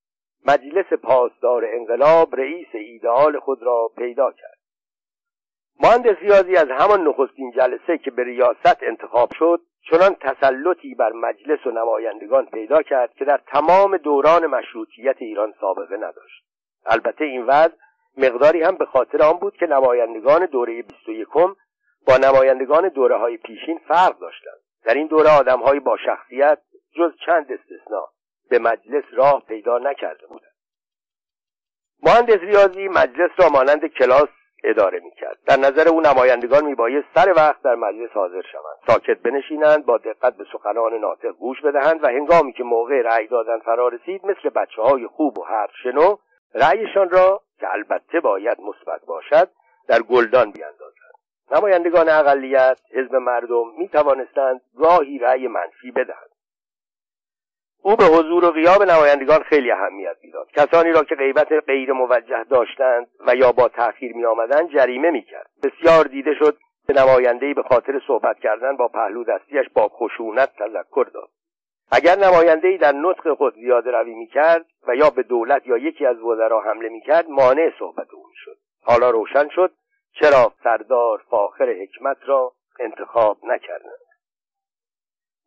مجلس 0.48 0.94
پاسدار 0.94 1.66
انقلاب 1.66 2.36
رئیس 2.36 2.68
ایدئال 2.74 3.40
خود 3.40 3.64
را 3.64 3.92
پیدا 3.98 4.32
کرد. 4.32 4.58
مهندس 5.80 6.18
ریاضی 6.22 6.56
از 6.56 6.68
همان 6.70 7.08
نخستین 7.08 7.52
جلسه 7.52 7.98
که 7.98 8.12
به 8.12 8.24
ریاست 8.24 8.84
انتخاب 8.84 9.30
شد 9.40 9.62
چنان 9.90 10.16
تسلطی 10.16 10.96
بر 10.96 11.12
مجلس 11.12 11.68
و 11.68 11.72
نمایندگان 11.72 12.46
پیدا 12.46 12.82
کرد 12.82 13.14
که 13.14 13.26
در 13.26 13.40
تمام 13.48 13.98
دوران 13.98 14.46
مشروطیت 14.46 15.16
ایران 15.20 15.54
سابقه 15.62 15.98
نداشت. 15.98 16.44
البته 16.86 17.26
این 17.26 17.46
وضع 17.46 17.76
مقداری 18.18 18.64
هم 18.64 18.76
به 18.76 18.86
خاطر 18.86 19.24
آن 19.24 19.34
بود 19.34 19.58
که 19.58 19.66
نمایندگان 19.66 20.46
دوره 20.46 20.82
21 20.82 21.28
با 22.08 22.18
نمایندگان 22.24 22.88
دوره 22.88 23.18
های 23.18 23.38
پیشین 23.38 23.80
فرق 23.88 24.20
داشتند. 24.20 24.62
در 24.86 24.94
این 24.94 25.08
دوره 25.08 25.30
آدمهایی 25.40 25.80
با 25.80 25.98
شخصیت 26.06 26.60
جز 26.96 27.12
چند 27.26 27.52
استثنا 27.52 28.08
به 28.50 28.60
مجلس 28.60 29.04
راه 29.14 29.44
پیدا 29.48 29.78
نکرده 29.78 30.28
بودند. 30.28 30.54
مهندس 32.04 32.40
ریاضی 32.40 32.88
مجلس 32.88 33.32
را 33.38 33.50
مانند 33.50 33.86
کلاس 33.86 34.30
اداره 34.64 35.00
می‌کرد. 35.00 35.38
در 35.48 35.58
نظر 35.58 35.88
او 35.88 36.02
نمایندگان 36.02 36.66
میبایست 36.66 37.08
سر 37.16 37.34
وقت 37.36 37.62
در 37.62 37.76
مجلس 37.76 38.10
حاضر 38.12 38.42
شوند. 38.52 38.78
ساکت 38.88 39.22
بنشینند 39.22 39.86
با 39.86 39.98
دقت 39.98 40.38
به 40.38 40.46
سخنان 40.54 40.94
ناطق 40.94 41.32
گوش 41.32 41.62
بدهند 41.62 42.04
و 42.04 42.08
هنگامی 42.08 42.54
که 42.54 42.64
موقع 42.64 43.02
رأی 43.02 43.28
دادن 43.28 43.60
فرا 43.60 43.88
رسید 43.88 44.26
مثل 44.26 44.50
بچه 44.50 44.82
های 44.82 45.08
خوب 45.08 45.40
و 45.40 45.44
حرف 45.44 45.72
شنو 45.84 46.16
رأیشان 46.54 47.10
را 47.10 47.42
که 47.60 47.74
البته 47.74 48.20
باید 48.20 48.58
مثبت 48.62 49.06
باشد 49.06 49.50
در 49.88 50.02
گلدان 50.02 50.52
بیاندازند. 50.52 51.03
نمایندگان 51.52 52.10
اقلیت 52.10 52.80
حزب 52.94 53.16
مردم 53.16 53.64
می 53.78 53.88
توانستند 53.88 54.62
گاهی 54.78 55.20
رأی 55.20 55.48
منفی 55.48 55.92
بدهند. 55.92 56.30
او 57.82 57.96
به 57.96 58.04
حضور 58.04 58.46
و 58.46 58.52
غیاب 58.52 58.84
نمایندگان 58.84 59.44
خیلی 59.44 59.72
اهمیت 59.72 60.18
می‌داد. 60.24 60.48
کسانی 60.52 60.92
را 60.92 61.04
که 61.04 61.16
غیبت 61.16 61.48
غیر 61.68 61.94
موجه 61.94 62.44
داشتند 62.44 63.08
و 63.28 63.36
یا 63.36 63.52
با 63.52 63.68
تأخیر 63.68 64.16
می 64.16 64.26
آمدند 64.26 64.70
جریمه 64.70 65.12
می 65.12 65.22
کرد 65.22 65.50
بسیار 65.64 66.06
دیده 66.06 66.34
شد 66.40 66.58
که 66.88 66.94
نمایندهای 66.94 67.54
به 67.54 67.64
خاطر 67.64 68.02
صحبت 68.08 68.40
کردن 68.40 68.78
با 68.78 68.88
پهلو 68.88 69.24
دستیش 69.24 69.70
با 69.74 69.88
خشونت 69.88 70.50
تذکر 70.56 71.06
داد. 71.14 71.30
اگر 71.92 72.16
نمایندهای 72.16 72.78
در 72.78 72.92
نطق 72.92 73.34
خود 73.34 73.54
زیاده 73.54 73.92
روی 73.92 74.14
می 74.14 74.28
کرد 74.28 74.66
و 74.88 74.96
یا 74.96 75.10
به 75.10 75.24
دولت 75.24 75.68
یا 75.68 75.78
یکی 75.78 76.06
از 76.06 76.20
وزرا 76.20 76.62
حمله 76.62 76.90
می 76.90 77.02
کرد 77.02 77.30
مانع 77.30 77.70
صحبت 77.80 78.14
او 78.14 78.28
می 78.28 78.36
شد 78.36 78.58
حالا 78.84 79.10
روشن 79.10 79.50
شد 79.50 79.72
چرا 80.20 80.54
سردار 80.64 81.24
فاخر 81.30 81.74
حکمت 81.74 82.18
را 82.26 82.54
انتخاب 82.80 83.38
نکردند؟ 83.44 84.04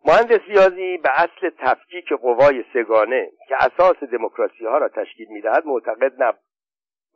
مهندس 0.04 0.40
ریاضی 0.46 0.96
به 0.96 1.10
اصل 1.14 1.50
تفکیک 1.58 2.12
قوای 2.12 2.64
سگانه 2.74 3.30
که 3.48 3.56
اساس 3.56 3.96
دموکراسی 4.12 4.66
ها 4.66 4.78
را 4.78 4.88
تشکیل 4.88 5.26
می‌دهد 5.30 5.66
معتقد 5.66 6.12
نبود 6.22 6.40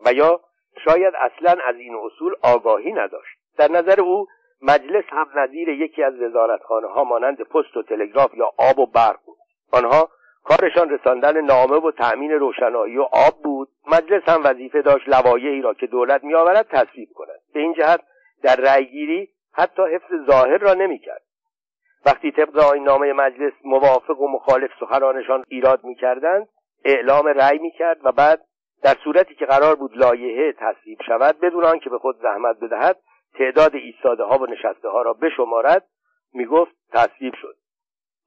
و 0.07 0.13
یا 0.13 0.41
شاید 0.85 1.15
اصلا 1.15 1.63
از 1.65 1.77
این 1.77 1.95
اصول 1.95 2.35
آگاهی 2.43 2.93
نداشت. 2.93 3.39
در 3.59 3.71
نظر 3.71 4.01
او 4.01 4.27
مجلس 4.63 5.05
هم 5.09 5.27
نظیر 5.35 5.69
یکی 5.69 6.03
از 6.03 6.15
وزارتخانه 6.15 6.89
ها 6.89 7.05
مانند 7.05 7.43
پست 7.43 7.77
و 7.77 7.83
تلگراف 7.83 8.35
یا 8.35 8.53
آب 8.59 8.79
و 8.79 8.87
برق 8.87 9.19
بود. 9.27 9.39
آنها 9.73 10.09
کارشان 10.45 10.91
رساندن 10.91 11.41
نامه 11.41 11.77
و 11.77 11.91
تأمین 11.91 12.31
روشنایی 12.31 12.99
و 12.99 13.03
آب 13.03 13.43
بود. 13.45 13.69
مجلس 13.87 14.29
هم 14.29 14.41
وظیفه 14.45 14.83
داشت 14.83 15.09
لوایحی 15.09 15.63
را 15.63 15.75
که 15.75 15.87
دولت 15.87 16.25
میآورد 16.25 16.69
تصویب 16.69 17.09
کند. 17.15 17.30
به 17.61 17.65
این 17.65 17.75
جهت 17.75 18.01
در 18.43 18.57
رأیگیری 18.57 19.29
حتی 19.53 19.83
حفظ 19.83 20.27
ظاهر 20.27 20.59
را 20.59 20.75
نمی‌کرد. 20.75 21.23
وقتی 22.07 22.33
طبق 22.33 22.59
آین 22.59 22.85
نامه 22.85 23.13
مجلس 23.13 23.53
موافق 23.65 24.21
و 24.21 24.29
مخالف 24.29 24.71
سخنانشان 24.81 25.45
ایراد 25.49 25.85
می‌کردند 25.85 26.49
اعلام 26.85 27.27
رأی 27.27 27.59
می‌کرد 27.59 27.99
و 28.05 28.13
بعد 28.13 28.45
در 28.83 28.95
صورتی 29.05 29.35
که 29.35 29.47
قرار 29.47 29.75
بود 29.75 29.97
لایحه 29.97 30.53
تصویب 30.53 30.99
شود 31.07 31.41
بدون 31.41 31.65
آنکه 31.65 31.91
به 31.91 31.99
خود 31.99 32.17
زحمت 32.23 32.61
بدهد 32.61 32.97
تعداد 33.39 33.75
ایستاده 33.75 34.25
ها 34.25 34.39
و 34.39 34.47
نشسته 34.47 34.89
ها 34.89 35.03
را 35.03 35.13
بشمارد 35.13 35.87
می‌گفت 36.33 36.73
تصویب 36.93 37.35
شد. 37.35 37.57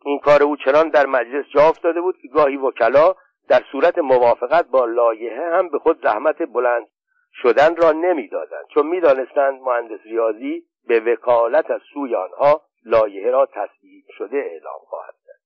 این 0.06 0.20
کار 0.20 0.44
او 0.44 0.56
چنان 0.56 0.90
در 0.90 1.06
مجلس 1.06 1.46
جا 1.56 1.62
افتاده 1.70 2.02
بود 2.02 2.18
که 2.22 2.28
گاهی 2.28 2.58
وکلا 2.58 3.16
در 3.50 3.62
صورت 3.72 3.98
موافقت 3.98 4.68
با 4.68 4.86
لایحه 4.86 5.58
هم 5.58 5.70
به 5.70 5.80
خود 5.80 6.02
زحمت 6.04 6.42
بلند 6.42 6.88
شدن 7.34 7.76
را 7.76 7.92
نمی‌دادند. 7.92 8.66
چون 8.74 8.88
می‌دانستند 8.88 9.62
مهندس 9.62 10.00
ریاضی 10.04 10.64
به 10.88 11.00
وکالت 11.00 11.72
از 11.72 11.82
سوی 11.94 12.16
آنها 12.16 12.62
لایحه 12.86 13.32
را 13.32 13.46
تصویب 13.46 14.04
شده 14.18 14.38
اعلام 14.38 14.80
خواهد 14.80 15.14
کرد. 15.26 15.40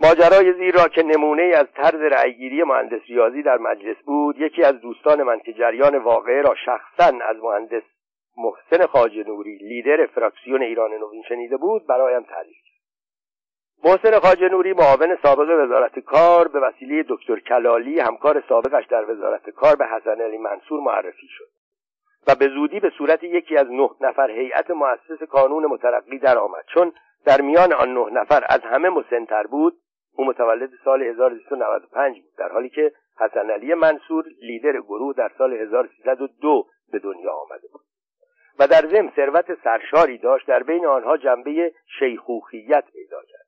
ماجرای 0.00 0.52
زیر 0.52 0.74
را 0.74 0.88
که 0.88 1.02
نمونه 1.02 1.42
از 1.42 1.66
طرز 1.74 2.00
رأیگیری 2.00 2.62
مهندس 2.62 3.00
ریاضی 3.08 3.42
در 3.42 3.58
مجلس 3.58 3.96
بود 3.96 4.38
یکی 4.38 4.62
از 4.62 4.80
دوستان 4.80 5.22
من 5.22 5.40
که 5.40 5.52
جریان 5.52 5.98
واقعه 5.98 6.42
را 6.42 6.54
شخصا 6.54 7.18
از 7.28 7.36
مهندس 7.42 7.82
محسن 8.36 8.86
خاج 8.86 9.18
نوری 9.18 9.56
لیدر 9.56 10.06
فراکسیون 10.06 10.62
ایران 10.62 10.90
نوین 10.90 11.22
شنیده 11.28 11.56
بود 11.56 11.86
برایم 11.86 12.22
تعریف 12.22 12.69
محسن 13.84 14.18
خاج 14.18 14.42
نوری 14.44 14.72
معاون 14.72 15.18
سابق 15.22 15.64
وزارت 15.64 15.98
کار 15.98 16.48
به 16.48 16.60
وسیله 16.60 17.04
دکتر 17.08 17.40
کلالی 17.40 18.00
همکار 18.00 18.42
سابقش 18.48 18.86
در 18.86 19.10
وزارت 19.10 19.50
کار 19.50 19.76
به 19.76 19.86
حسن 19.86 20.20
علی 20.20 20.38
منصور 20.38 20.80
معرفی 20.80 21.28
شد. 21.28 21.48
و 22.28 22.34
به 22.34 22.48
زودی 22.48 22.80
به 22.80 22.90
صورت 22.98 23.24
یکی 23.24 23.56
از 23.56 23.66
نه 23.70 23.90
نفر 24.00 24.30
هیئت 24.30 24.70
مؤسس 24.70 25.22
کانون 25.30 25.66
مترقی 25.66 26.18
درآمد. 26.18 26.64
چون 26.74 26.92
در 27.24 27.40
میان 27.40 27.72
آن 27.72 27.94
نه 27.94 28.20
نفر 28.20 28.44
از 28.48 28.60
همه 28.60 28.88
مسنتر 28.88 29.42
بود 29.42 29.76
او 30.14 30.24
متولد 30.24 30.70
سال 30.84 31.02
1295 31.02 32.22
بود. 32.22 32.32
در 32.38 32.48
حالی 32.48 32.68
که 32.68 32.92
حسن 33.20 33.50
علی 33.50 33.74
منصور 33.74 34.24
لیدر 34.42 34.80
گروه 34.80 35.14
در 35.16 35.30
سال 35.38 35.52
1302 35.52 36.66
به 36.92 36.98
دنیا 36.98 37.32
آمده 37.32 37.68
بود. 37.72 37.82
و 38.58 38.66
در 38.66 38.86
ضمن 38.86 39.12
ثروت 39.16 39.46
سرشاری 39.64 40.18
داشت 40.18 40.46
در 40.46 40.62
بین 40.62 40.86
آنها 40.86 41.16
جنبه 41.16 41.72
شیخوخیت 41.98 42.84
پیدا 42.92 43.22
کرد. 43.22 43.39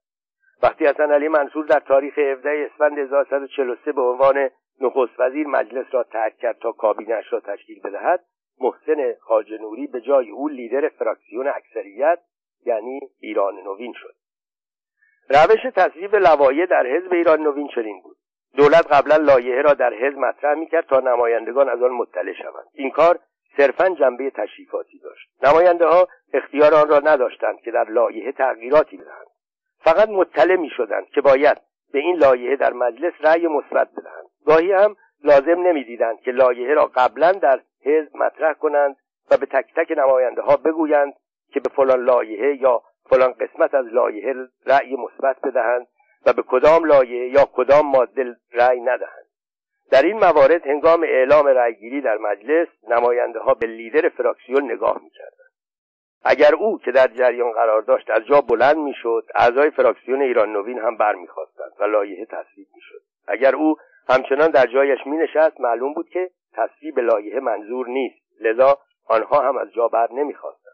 وقتی 0.62 0.87
حسن 0.87 1.12
علی 1.12 1.28
منصور 1.28 1.66
در 1.66 1.81
تاریخ 1.81 2.19
17 2.19 2.69
اسفند 2.73 2.99
1143 2.99 3.92
به 3.92 4.02
عنوان 4.02 4.50
نخست 4.81 5.21
وزیر 5.21 5.47
مجلس 5.47 5.87
را 5.90 6.02
ترک 6.02 6.38
کرد 6.38 6.59
تا 6.59 6.73
کابینش 6.73 7.33
را 7.33 7.40
تشکیل 7.40 7.81
بدهد 7.85 8.25
محسن 8.61 9.14
خاج 9.21 9.52
نوری 9.52 9.87
به 9.87 10.00
جای 10.00 10.31
او 10.31 10.49
لیدر 10.49 10.88
فراکسیون 10.88 11.49
اکثریت 11.49 12.19
یعنی 12.66 13.00
ایران 13.21 13.54
نوین 13.54 13.92
شد. 13.97 14.14
روش 15.28 15.73
تصویب 15.76 16.16
لوایح 16.16 16.66
در 16.66 16.87
حزب 16.87 17.12
ایران 17.12 17.40
نوین 17.40 17.69
چنین 17.75 18.00
بود. 18.02 18.16
دولت 18.57 18.87
قبلا 18.92 19.16
لایحه 19.16 19.62
را 19.62 19.75
در 19.75 19.95
حزب 19.95 20.19
مطرح 20.19 20.54
می‌کرد 20.54 20.87
تا 20.87 21.00
نمایندگان 21.00 21.69
از 21.69 21.83
آن 21.83 21.90
مطلع 21.90 22.33
شوند. 22.33 22.66
این 22.75 22.90
کار 22.90 23.19
صرفا 23.57 23.88
جنبه 23.88 24.31
تشریفاتی 24.31 24.99
داشت. 24.99 25.28
نماینده 25.42 25.87
ها 25.87 26.09
اختیار 26.33 26.75
آن 26.75 26.88
را 26.88 26.99
نداشتند 26.99 27.61
که 27.61 27.71
در 27.71 27.85
لایحه 27.88 28.33
تغییراتی 28.33 28.97
بدهند. 28.97 29.26
فقط 29.84 30.08
مطلع 30.08 30.56
می 30.56 30.70
شدند 30.76 31.06
که 31.06 31.20
باید 31.20 31.58
به 31.92 31.98
این 31.98 32.16
لایحه 32.16 32.56
در 32.56 32.72
مجلس 32.72 33.12
رأی 33.20 33.46
مثبت 33.46 33.88
بدهند. 33.92 34.26
گاهی 34.46 34.72
هم 34.72 34.96
لازم 35.24 35.60
نمی‌دیدند 35.60 36.20
که 36.20 36.30
لایحه 36.30 36.74
را 36.74 36.90
قبلا 36.94 37.32
در 37.32 37.60
حزب 37.84 38.16
مطرح 38.16 38.52
کنند 38.52 38.96
و 39.30 39.36
به 39.36 39.46
تک 39.46 39.74
تک 39.76 39.98
نماینده 39.98 40.42
ها 40.42 40.56
بگویند 40.56 41.12
که 41.52 41.60
به 41.60 41.70
فلان 41.76 42.04
لایحه 42.04 42.56
یا 42.56 42.82
فلان 43.10 43.32
قسمت 43.32 43.74
از 43.74 43.86
لایحه 43.86 44.34
رأی 44.66 44.96
مثبت 44.96 45.40
بدهند 45.40 45.86
و 46.26 46.32
به 46.32 46.42
کدام 46.42 46.84
لایحه 46.84 47.28
یا 47.28 47.44
کدام 47.52 47.86
ماده 47.86 48.36
رأی 48.52 48.80
ندهند. 48.80 49.26
در 49.90 50.02
این 50.02 50.16
موارد 50.18 50.66
هنگام 50.66 51.02
اعلام 51.02 51.46
رأیگیری 51.46 52.00
در 52.00 52.18
مجلس 52.18 52.68
نماینده 52.88 53.38
ها 53.38 53.54
به 53.54 53.66
لیدر 53.66 54.08
فراکسیون 54.08 54.72
نگاه 54.72 55.00
می‌کردند. 55.02 55.51
اگر 56.25 56.55
او 56.55 56.79
که 56.79 56.93
در 56.93 57.07
جریان 57.07 57.52
قرار 57.52 57.83
داشت 57.83 58.11
از 58.11 58.25
جا 58.26 58.41
بلند 58.41 58.76
می‌شد 58.76 59.25
اعضای 59.35 59.71
فراکسیون 59.71 60.23
ایران 60.23 60.52
نوین 60.52 60.79
هم 60.79 60.97
برمیخواستند 60.97 61.73
و 61.81 61.85
لایحه 61.85 62.25
تصویب 62.25 62.67
می‌شد. 62.75 63.02
اگر 63.29 63.57
او 63.57 63.76
همچنان 64.09 64.50
در 64.50 64.67
جایش 64.67 65.07
مینشست 65.07 65.61
معلوم 65.61 65.95
بود 65.95 66.09
که 66.09 66.31
تصویب 66.52 66.99
لایحه 66.99 67.41
منظور 67.41 67.88
نیست. 67.88 68.23
لذا 68.41 68.79
آنها 69.07 69.41
هم 69.41 69.59
از 69.59 69.73
جا 69.73 69.88
بر 69.88 70.12
نمی‌خواستند. 70.12 70.73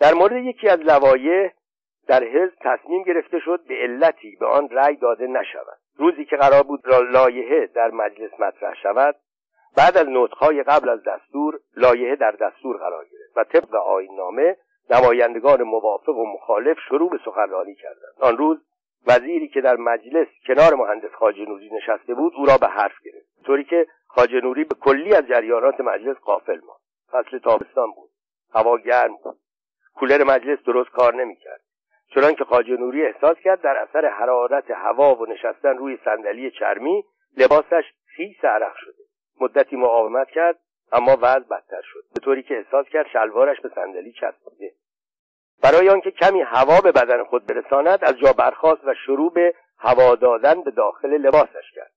در 0.00 0.14
مورد 0.14 0.32
یکی 0.32 0.68
از 0.68 0.80
لوایح 0.80 1.52
در 2.06 2.24
حزب 2.24 2.54
تصمیم 2.60 3.02
گرفته 3.02 3.38
شد 3.38 3.60
به 3.68 3.74
علتی 3.74 4.36
به 4.40 4.46
آن 4.46 4.68
رأی 4.68 4.96
داده 4.96 5.26
نشود. 5.26 5.78
روزی 5.96 6.24
که 6.24 6.36
قرار 6.36 6.62
بود 6.62 6.80
لایحه 6.88 7.66
در 7.66 7.90
مجلس 7.90 8.40
مطرح 8.40 8.74
شود 8.82 9.16
بعد 9.76 9.96
از 9.96 10.06
نطقهای 10.08 10.62
قبل 10.62 10.88
از 10.88 11.02
دستور 11.02 11.60
لایحه 11.76 12.16
در 12.16 12.30
دستور 12.30 12.76
قرار 12.76 13.04
گرفت. 13.04 13.23
و 13.36 13.44
طبق 13.44 13.76
نامه 14.16 14.56
نمایندگان 14.90 15.62
موافق 15.62 16.16
و 16.16 16.32
مخالف 16.34 16.78
شروع 16.88 17.10
به 17.10 17.18
سخنرانی 17.24 17.74
کردند. 17.74 18.14
آن 18.20 18.36
روز 18.36 18.58
وزیری 19.06 19.48
که 19.48 19.60
در 19.60 19.76
مجلس 19.76 20.26
کنار 20.46 20.74
مهندس 20.74 21.10
خاجه 21.10 21.44
نوری 21.44 21.70
نشسته 21.74 22.14
بود 22.14 22.32
او 22.36 22.46
را 22.46 22.58
به 22.60 22.66
حرف 22.66 22.94
گرفت. 23.04 23.44
طوری 23.46 23.64
که 23.64 23.86
خاجه 24.06 24.40
نوری 24.40 24.64
به 24.64 24.74
کلی 24.80 25.14
از 25.14 25.26
جریانات 25.26 25.80
مجلس 25.80 26.16
قافل 26.16 26.60
ماند. 26.66 26.80
فصل 27.10 27.38
تابستان 27.38 27.90
بود. 27.90 28.10
هوا 28.54 28.78
گرم 28.78 29.16
بود. 29.24 29.38
کولر 29.94 30.24
مجلس 30.24 30.58
درست 30.66 30.90
کار 30.90 31.14
نمی‌کرد. 31.14 31.60
چنان 32.14 32.34
که 32.34 32.44
خاجه 32.44 32.76
نوری 32.76 33.06
احساس 33.06 33.36
کرد 33.36 33.60
در 33.60 33.76
اثر 33.76 34.08
حرارت 34.08 34.70
هوا 34.70 35.14
و 35.14 35.26
نشستن 35.26 35.76
روی 35.76 35.98
صندلی 36.04 36.50
چرمی 36.50 37.04
لباسش 37.36 37.84
خیس 38.16 38.44
عرق 38.44 38.76
شده. 38.76 39.04
مدتی 39.40 39.76
مقاومت 39.76 40.30
کرد. 40.30 40.58
اما 40.92 41.16
وضع 41.22 41.48
بدتر 41.50 41.82
شد. 41.82 42.04
به 42.14 42.20
طوری 42.20 42.42
که 42.42 42.56
احساس 42.56 42.86
کرد 42.86 43.06
شلوارش 43.12 43.60
به 43.60 43.70
صندلی 43.74 44.12
چسبیده 44.12 44.72
برای 45.62 45.88
آنکه 45.88 46.10
کمی 46.10 46.40
هوا 46.40 46.80
به 46.80 46.92
بدن 46.92 47.24
خود 47.24 47.46
برساند 47.46 48.04
از 48.04 48.18
جا 48.18 48.32
برخاست 48.32 48.84
و 48.84 48.94
شروع 49.06 49.32
به 49.32 49.54
هوا 49.78 50.14
دادن 50.14 50.62
به 50.62 50.70
داخل 50.70 51.08
لباسش 51.08 51.72
کرد. 51.74 51.92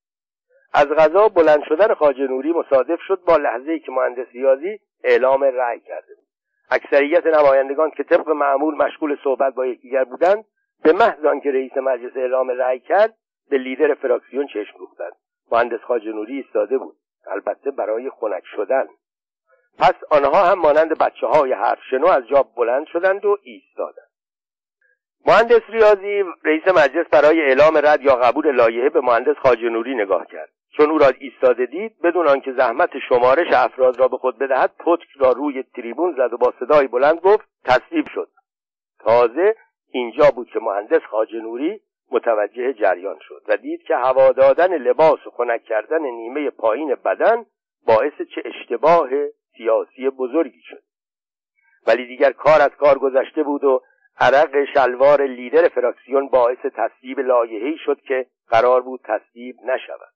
از 0.73 0.87
غذا 0.87 1.27
بلند 1.27 1.63
شدن 1.63 1.93
خاجه 1.93 2.27
نوری 2.27 2.51
مصادف 2.51 2.99
شد 3.07 3.21
با 3.27 3.37
لحظه 3.37 3.79
که 3.79 3.91
مهندس 3.91 4.27
ریاضی 4.31 4.79
اعلام 5.03 5.43
رأی 5.43 5.79
کرده 5.79 6.15
بود. 6.15 6.27
اکثریت 6.71 7.25
نمایندگان 7.25 7.91
که 7.91 8.03
طبق 8.03 8.29
معمول 8.29 8.75
مشغول 8.75 9.17
صحبت 9.23 9.53
با 9.53 9.65
یکدیگر 9.65 10.03
بودند 10.03 10.45
به 10.83 10.93
محض 10.93 11.25
آنکه 11.25 11.51
رئیس 11.51 11.77
مجلس 11.77 12.17
اعلام 12.17 12.49
رأی 12.49 12.79
کرد 12.79 13.15
به 13.49 13.57
لیدر 13.57 13.93
فراکسیون 13.93 14.47
چشم 14.47 14.77
دوختند 14.77 15.13
مهندس 15.51 15.79
خاجه 15.81 16.11
نوری 16.11 16.37
ایستاده 16.37 16.77
بود. 16.77 16.95
البته 17.31 17.71
برای 17.71 18.09
خنک 18.09 18.43
شدن. 18.55 18.87
پس 19.79 19.93
آنها 20.11 20.45
هم 20.45 20.59
مانند 20.59 20.97
بچه 20.97 21.27
های 21.27 21.53
حرف 21.53 21.79
شنو 21.89 22.07
از 22.07 22.27
جا 22.27 22.43
بلند 22.43 22.87
شدند 22.87 23.25
و 23.25 23.37
ایستادند. 23.43 24.07
مهندس 25.25 25.61
ریاضی 25.69 26.23
رئیس 26.45 26.67
مجلس 26.67 27.07
برای 27.11 27.41
اعلام 27.41 27.77
رد 27.83 28.01
یا 28.01 28.15
قبول 28.15 28.55
لایحه 28.55 28.89
به 28.89 29.01
مهندس 29.01 29.35
خاجنوری 29.43 29.95
نگاه 29.95 30.25
کرد. 30.25 30.49
چون 30.77 30.89
او 30.89 30.97
را 30.97 31.07
ایستاده 31.19 31.65
دید 31.65 32.01
بدون 32.01 32.27
آنکه 32.27 32.53
زحمت 32.53 32.89
شمارش 33.09 33.53
افراد 33.53 33.99
را 33.99 34.07
به 34.07 34.17
خود 34.17 34.37
بدهد 34.37 34.71
پتک 34.79 35.07
را 35.19 35.31
روی 35.31 35.63
تریبون 35.63 36.15
زد 36.17 36.33
و 36.33 36.37
با 36.37 36.53
صدای 36.59 36.87
بلند 36.87 37.19
گفت 37.19 37.47
تصویب 37.65 38.07
شد. 38.13 38.29
تازه 38.99 39.55
اینجا 39.91 40.31
بود 40.35 40.49
که 40.49 40.59
مهندس 40.59 41.01
خاجنوری 41.11 41.81
متوجه 42.11 42.73
جریان 42.73 43.19
شد 43.21 43.41
و 43.47 43.57
دید 43.57 43.83
که 43.83 43.95
هوا 43.95 44.31
دادن 44.31 44.77
لباس 44.77 45.27
و 45.27 45.29
خنک 45.29 45.63
کردن 45.63 46.01
نیمه 46.01 46.49
پایین 46.49 46.95
بدن 46.95 47.45
باعث 47.87 48.21
چه 48.35 48.41
اشتباه 48.45 49.09
سیاسی 49.57 50.09
بزرگی 50.09 50.61
شد. 50.61 50.83
ولی 51.87 52.07
دیگر 52.07 52.31
کار 52.31 52.61
از 52.61 52.71
کار 52.79 52.99
گذشته 52.99 53.43
بود 53.43 53.63
و 53.63 53.81
عرق 54.19 54.65
شلوار 54.73 55.21
لیدر 55.21 55.67
فراکسیون 55.67 56.27
باعث 56.27 56.57
تصویب 56.75 57.19
لایحه‌ای 57.19 57.77
شد 57.77 58.01
که 58.01 58.25
قرار 58.49 58.81
بود 58.81 59.01
تصویب 59.03 59.55
نشود. 59.65 60.13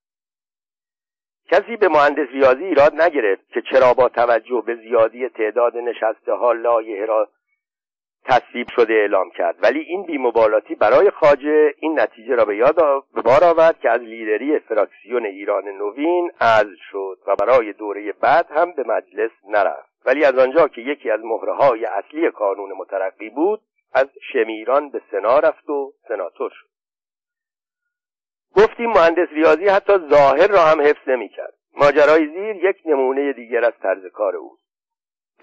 کسی 1.51 1.75
به 1.77 1.87
مهندس 1.87 2.27
ریاضی 2.31 2.63
ایراد 2.63 3.01
نگرفت 3.01 3.49
که 3.49 3.61
چرا 3.61 3.93
با 3.93 4.09
توجه 4.09 4.63
به 4.65 4.75
زیادی 4.75 5.29
تعداد 5.29 5.77
نشسته 5.77 6.33
ها 6.33 6.51
لایحه 6.51 7.05
را 7.05 7.29
تصویب 8.25 8.67
شده 8.75 8.93
اعلام 8.93 9.29
کرد. 9.29 9.55
ولی 9.63 9.79
این 9.79 10.03
بیمبالاتی 10.03 10.75
برای 10.75 11.09
خاجه 11.09 11.73
این 11.79 11.99
نتیجه 11.99 12.35
را 12.35 12.45
به 12.45 12.57
یاد 12.57 12.75
به 13.15 13.21
بار 13.21 13.43
آورد 13.43 13.79
که 13.79 13.89
از 13.89 14.01
لیدری 14.01 14.59
فراکسیون 14.59 15.25
ایران 15.25 15.63
نوین 15.63 16.31
عزل 16.41 16.75
شد 16.91 17.17
و 17.27 17.35
برای 17.35 17.73
دوره 17.73 18.13
بعد 18.21 18.47
هم 18.49 18.71
به 18.71 18.83
مجلس 18.87 19.31
نرفت. 19.49 19.91
ولی 20.05 20.25
از 20.25 20.37
آنجا 20.37 20.67
که 20.67 20.81
یکی 20.81 21.11
از 21.11 21.19
مهره 21.23 21.53
های 21.53 21.85
اصلی 21.85 22.31
کانون 22.31 22.71
مترقی 22.77 23.29
بود 23.29 23.61
از 23.93 24.07
شمیران 24.33 24.89
به 24.89 25.01
سنا 25.11 25.39
رفت 25.39 25.69
و 25.69 25.93
سناتور 26.07 26.51
شد. 26.53 26.67
گفتیم 28.57 28.89
مهندس 28.89 29.27
ریاضی 29.31 29.67
حتی 29.67 29.93
ظاهر 30.09 30.47
را 30.47 30.59
هم 30.59 30.81
حفظ 30.81 31.07
نمی‌کرد. 31.07 31.53
ماجرای 31.77 32.27
زیر 32.27 32.55
یک 32.55 32.75
نمونه 32.85 33.33
دیگر 33.33 33.65
از 33.65 33.73
طرز 33.81 34.05
کار 34.13 34.35
او 34.35 34.57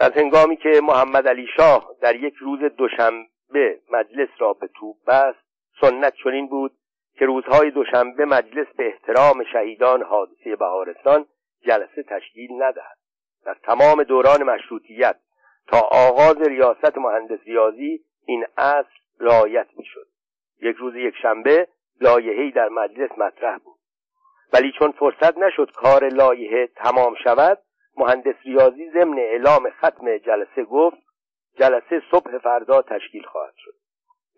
از 0.01 0.13
هنگامی 0.13 0.57
که 0.57 0.81
محمد 0.83 1.29
علی 1.29 1.47
شاه 1.57 1.95
در 2.01 2.17
یک 2.17 2.35
روز 2.35 2.61
دوشنبه 2.61 3.81
مجلس 3.93 4.29
را 4.39 4.53
به 4.53 4.69
توپ 4.75 4.97
بست 5.07 5.39
سنت 5.81 6.15
چنین 6.25 6.49
بود 6.49 6.73
که 7.19 7.27
روزهای 7.27 7.71
دوشنبه 7.71 8.25
مجلس 8.25 8.67
به 8.77 8.87
احترام 8.87 9.45
شهیدان 9.53 10.03
حادثه 10.03 10.57
بهارستان 10.57 11.27
جلسه 11.67 12.03
تشکیل 12.03 12.63
ندهد. 12.63 12.99
در 13.45 13.57
تمام 13.63 14.03
دوران 14.03 14.43
مشروطیت 14.43 15.17
تا 15.67 15.79
آغاز 15.79 16.49
ریاست 16.49 16.99
مهندس 16.99 17.39
ریاضی 17.47 18.05
این 18.27 18.47
اصل 18.57 18.89
رعایت 19.21 19.67
می‌شد. 19.77 20.07
یک 20.63 20.77
روز 20.77 20.95
یک 20.97 21.15
شنبه 21.23 21.69
لایحه‌ای 22.01 22.51
در 22.51 22.69
مجلس 22.69 23.11
مطرح 23.19 23.59
بود. 23.59 23.79
ولی 24.53 24.73
چون 24.79 24.93
فرصت 24.93 25.39
نشد 25.39 25.71
کار 25.71 26.09
لایحه 26.09 26.67
تمام 26.67 27.15
شود 27.25 27.59
مهندس 27.99 28.35
ریاضی 28.45 28.91
ضمن 28.91 29.19
اعلام 29.19 29.71
ختم 29.71 30.17
جلسه 30.17 30.65
گفت 30.65 30.97
جلسه 31.59 32.03
صبح 32.11 32.39
فردا 32.39 32.83
تشکیل 32.83 33.23
خواهد 33.23 33.55
شد. 33.57 33.75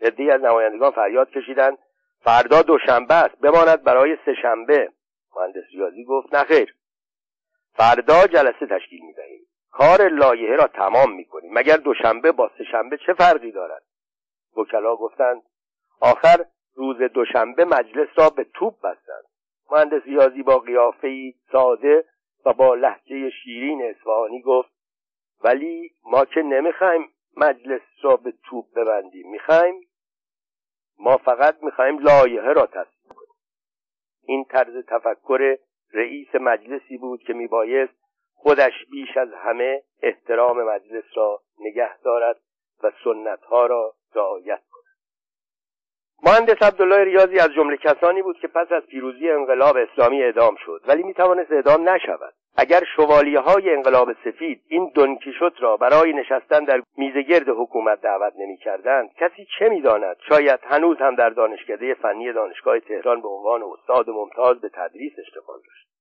عدهای 0.03 0.31
از 0.31 0.41
نمایندگان 0.41 0.91
فریاد 0.91 1.31
کشیدند 1.31 1.79
فردا 2.21 2.63
دوشنبه 2.63 3.15
است 3.15 3.37
بماند 3.37 3.83
برای 3.83 4.17
سهشنبه. 4.25 4.93
مهندس 5.37 5.65
ریاضی 5.73 6.05
گفت 6.05 6.35
نخیر 6.35 6.75
فردا 7.73 8.27
جلسه 8.27 8.67
تشکیل 8.67 9.01
می‌دهیم. 9.07 9.47
کار 9.71 10.09
لایحه 10.09 10.57
را 10.57 10.67
تمام 10.67 11.13
می‌کنیم. 11.13 11.53
مگر 11.55 11.77
دوشنبه 11.77 12.33
با 12.33 12.51
سهشنبه 12.59 12.99
چه 13.07 13.13
فرقی 13.15 13.53
دارد؟ 13.53 13.83
وکلا 14.57 14.97
گفتند 14.97 15.43
آخر 16.01 16.45
روز 16.75 16.97
دوشنبه 17.03 17.65
مجلس 17.65 18.09
را 18.17 18.31
به 18.31 18.45
توپ 18.55 18.75
بستند. 18.79 19.25
مهندس 19.71 20.03
ریاضی 20.05 20.43
با 20.43 20.59
قیافهای 20.59 21.35
ساده 21.53 22.05
و 22.45 22.53
با 22.53 22.75
لحجه 22.75 23.31
شیرین 23.31 23.83
اصفهانی 23.83 24.43
گفت 24.43 24.71
ولی 25.45 25.91
ما 26.05 26.25
که 26.25 26.43
نمی‌خوایم 26.43 27.09
مجلس 27.37 27.83
را 28.03 28.17
به 28.17 28.33
توپ 28.45 28.65
ببندیم 28.77 29.31
می‌خوایم؟ 29.31 29.89
ما 30.99 31.17
فقط 31.17 31.63
می‌خوایم 31.63 31.99
لایحه 31.99 32.53
را 32.53 32.67
تصویب 32.67 33.13
کنیم. 33.17 33.35
این 34.23 34.45
طرز 34.45 34.85
تفکر 34.87 35.57
رئیس 35.93 36.35
مجلسی 36.35 36.99
بود 36.99 37.23
که 37.23 37.33
میبایست 37.33 38.01
خودش 38.35 38.73
بیش 38.91 39.17
از 39.17 39.29
همه 39.33 39.83
احترام 40.03 40.63
مجلس 40.63 41.05
را 41.15 41.43
نگه 41.61 41.99
دارد 41.99 42.41
و 42.83 42.93
سنتها 43.05 43.67
را 43.67 43.95
رعایت 44.15 44.63
مهندس 46.23 46.63
عبدالله 46.63 47.05
ریاضی 47.05 47.39
از 47.39 47.53
جمله 47.53 47.77
کسانی 47.77 48.23
بود 48.23 48.39
که 48.39 48.49
پس 48.49 48.73
از 48.73 48.83
پیروزی 48.83 49.31
انقلاب 49.31 49.77
اسلامی 49.77 50.23
اعدام 50.23 50.57
شد 50.65 50.81
ولی 50.89 51.03
می 51.03 51.15
توانست 51.15 51.53
اعدام 51.53 51.89
نشود. 51.89 52.35
اگر 52.57 52.83
شوالیه 52.97 53.41
های 53.41 53.75
انقلاب 53.75 54.13
سفید 54.25 54.61
این 54.69 54.93
دنکیشوت 54.95 55.53
را 55.61 55.77
برای 55.77 56.13
نشستن 56.13 56.65
در 56.65 56.83
میزگرد 56.97 57.49
حکومت 57.49 58.01
دعوت 58.01 58.33
نمی 58.39 58.57
کردند 58.57 59.11
کسی 59.21 59.47
چه 59.59 59.69
می‌داند؟ 59.69 60.17
شاید 60.29 60.61
هنوز 60.63 60.97
هم 60.99 61.15
در 61.15 61.31
دانشکده 61.31 61.95
فنی 61.95 62.33
دانشگاه 62.33 62.81
تهران 62.81 63.21
به 63.23 63.29
عنوان 63.29 63.63
استاد 63.63 64.11
ممتاز 64.11 64.61
به 64.61 64.69
تدریس 64.69 65.13
اشتغال 65.19 65.59
داشت. 65.59 66.00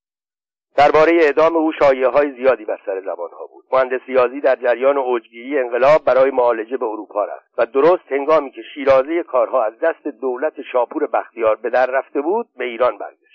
درباره 0.78 1.12
اعدام 1.22 1.56
او 1.56 1.72
شایعه 1.72 2.08
های 2.08 2.32
زیادی 2.32 2.66
بر 2.66 2.80
سر 2.86 3.02
زبان 3.02 3.30
ها 3.32 3.48
بود. 3.48 3.66
مهندس 3.72 4.02
ریاضی 4.08 4.42
در 4.42 4.56
جریان 4.56 4.98
اوجگیری 4.98 5.60
انقلاب 5.60 6.06
برای 6.06 6.32
معالجه 6.32 6.78
به 6.78 6.86
اروپا 6.86 7.26
رفت 7.26 7.46
و 7.58 7.66
درست 7.66 8.12
هنگامی 8.12 8.52
که 8.52 8.62
شیرازه 8.74 9.24
کارها 9.24 9.64
از 9.64 9.80
دست 9.80 10.08
دولت 10.08 10.54
شاپور 10.72 11.08
بختیار 11.08 11.56
به 11.56 11.70
در 11.70 11.86
رفته 11.86 12.22
بود 12.22 12.48
به 12.58 12.66
ایران 12.66 12.98
برگشت. 12.98 13.30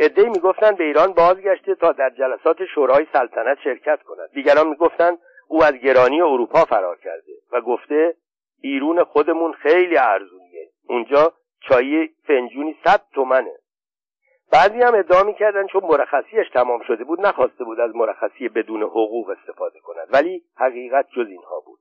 عدهای 0.00 0.28
می‌گفتند 0.28 0.76
به 0.76 0.84
ایران 0.84 1.12
بازگشته 1.12 1.74
تا 1.74 1.92
در 1.92 2.10
جلسات 2.10 2.64
شورای 2.74 3.06
سلطنت 3.12 3.58
شرکت 3.64 4.02
کند. 4.02 4.30
دیگران 4.34 4.68
می‌گفتند 4.68 5.18
او 5.48 5.64
از 5.64 5.74
گرانی 5.74 6.20
اروپا 6.20 6.64
فرار 6.64 6.96
کرده 6.96 7.32
و 7.52 7.60
گفته 7.60 8.14
ایرون 8.60 9.04
خودمون 9.04 9.52
خیلی 9.52 9.96
ارزونیه. 9.96 10.68
اونجا 10.88 11.32
چای 11.60 12.08
فنجونی 12.26 12.76
صد 12.84 13.00
تومنه. 13.14 13.52
بعضی 14.52 14.82
هم 14.82 14.94
ادعا 14.94 15.22
می‌کردن 15.22 15.66
چون 15.66 15.84
مرخصیش 15.84 16.50
تمام 16.54 16.80
شده 16.86 17.04
بود 17.04 17.20
نخواسته 17.20 17.64
بود 17.64 17.80
از 17.80 17.96
مرخصی 17.96 18.48
بدون 18.48 18.82
حقوق 18.82 19.30
استفاده 19.30 19.80
کند. 19.80 20.08
ولی 20.12 20.42
حقیقت 20.56 21.06
جز 21.16 21.26
اینها 21.28 21.60
بود. 21.66 21.78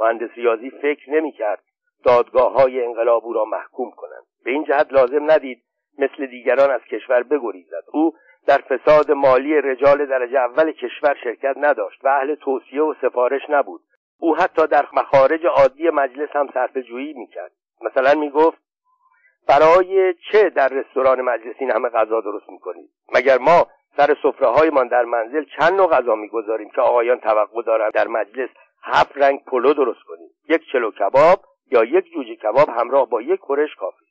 مهندس 0.00 0.30
ریاضی 0.36 0.70
فکر 0.70 1.10
نمی‌کرد 1.10 1.62
دادگاه 2.04 2.52
های 2.52 2.84
انقلاب 2.84 3.24
او 3.24 3.32
را 3.32 3.44
محکوم 3.44 3.90
کنند. 3.90 4.24
به 4.44 4.50
این 4.50 4.64
جهت 4.64 4.92
لازم 4.92 5.30
ندید 5.30 5.62
مثل 5.98 6.26
دیگران 6.26 6.70
از 6.70 6.80
کشور 6.80 7.22
بگریزد. 7.22 7.84
او 7.92 8.12
در 8.46 8.58
فساد 8.58 9.10
مالی 9.10 9.60
رجال 9.60 10.06
درجه 10.06 10.38
اول 10.38 10.72
کشور 10.72 11.16
شرکت 11.24 11.54
نداشت 11.56 12.04
و 12.04 12.08
اهل 12.08 12.34
توصیه 12.34 12.82
و 12.82 12.94
سفارش 13.02 13.42
نبود. 13.48 13.80
او 14.20 14.36
حتی 14.36 14.66
در 14.66 14.86
مخارج 14.92 15.46
عادی 15.46 15.90
مجلس 15.90 16.28
هم 16.32 16.48
صرف 16.54 16.76
جویی 16.76 17.12
می‌کرد. 17.12 17.52
مثلا 17.80 18.20
می‌گفت 18.20 18.67
برای 19.48 20.14
چه 20.14 20.50
در 20.50 20.68
رستوران 20.68 21.20
مجلس 21.20 21.54
این 21.58 21.70
همه 21.70 21.88
غذا 21.88 22.20
درست 22.20 22.48
می‌کنید؟ 22.48 22.90
مگر 23.14 23.38
ما 23.38 23.66
سر 23.96 24.16
سفره 24.22 24.48
هایمان 24.48 24.88
در 24.88 25.04
منزل 25.04 25.44
چند 25.58 25.72
نوع 25.72 25.86
غذا 25.86 26.14
می‌گذاریم 26.14 26.70
که 26.70 26.80
آقایان 26.80 27.20
توقع 27.20 27.62
دارند 27.62 27.92
در 27.92 28.06
مجلس 28.06 28.48
هفت 28.82 29.18
رنگ 29.18 29.44
پلو 29.44 29.74
درست 29.74 30.02
کنیم؟ 30.02 30.30
یک 30.48 30.62
چلو 30.72 30.90
کباب 30.90 31.44
یا 31.70 31.84
یک 31.84 32.04
جوجه 32.14 32.36
کباب 32.36 32.68
همراه 32.68 33.10
با 33.10 33.22
یک 33.22 33.40
خورش 33.40 33.74
کافی. 33.74 34.04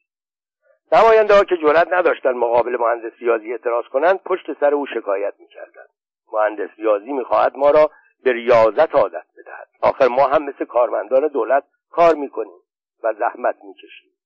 نماینده 0.92 1.34
ها 1.34 1.44
که 1.44 1.58
جرأت 1.58 1.88
نداشتند 1.94 2.36
مقابل 2.36 2.78
مهندس 2.80 3.12
ریاضی 3.20 3.52
اعتراض 3.52 3.86
کنند 3.86 4.24
پشت 4.24 4.60
سر 4.60 4.74
او 4.74 4.86
شکایت 4.86 5.34
می‌کردند. 5.40 5.90
مهندس 6.34 6.70
ریاضی 6.78 7.12
می‌خواهد 7.12 7.58
ما 7.58 7.72
را 7.72 7.92
به 8.24 8.34
ریاضت 8.34 8.96
عادت 8.96 9.26
بدهد. 9.38 9.68
آخر 9.82 10.08
ما 10.08 10.28
هم 10.28 10.44
مثل 10.44 10.66
کارمندان 10.66 11.28
دولت 11.28 11.64
کار 11.92 12.16
می‌کنیم 12.16 12.60
و 13.04 13.14
زحمت 13.14 13.56
می‌کشیم. 13.64 14.17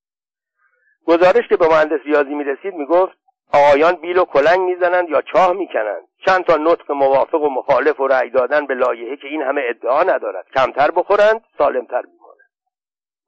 گزارش 1.07 1.47
که 1.49 1.57
به 1.57 1.67
مهندس 1.67 1.99
ریاضی 2.05 2.33
می‌رسید 2.33 2.73
می‌گفت 2.73 3.17
آقایان 3.53 3.93
بیل 3.93 4.17
و 4.17 4.25
کلنگ 4.25 4.59
می‌زنند 4.59 5.09
یا 5.09 5.21
چاه 5.21 5.53
می‌کنند. 5.53 6.07
چند 6.25 6.43
تا 6.43 6.55
نطق 6.55 6.91
موافق 6.91 7.41
و 7.41 7.49
مخالف 7.49 7.99
و 7.99 8.07
رأی 8.07 8.29
دادن 8.29 8.65
به 8.65 8.73
لایحه 8.73 9.15
که 9.17 9.27
این 9.27 9.41
همه 9.41 9.61
ادعا 9.69 10.03
ندارد. 10.03 10.45
کمتر 10.55 10.91
بخورند 10.91 11.41
سالمتر 11.57 12.01
میمانند. 12.01 12.51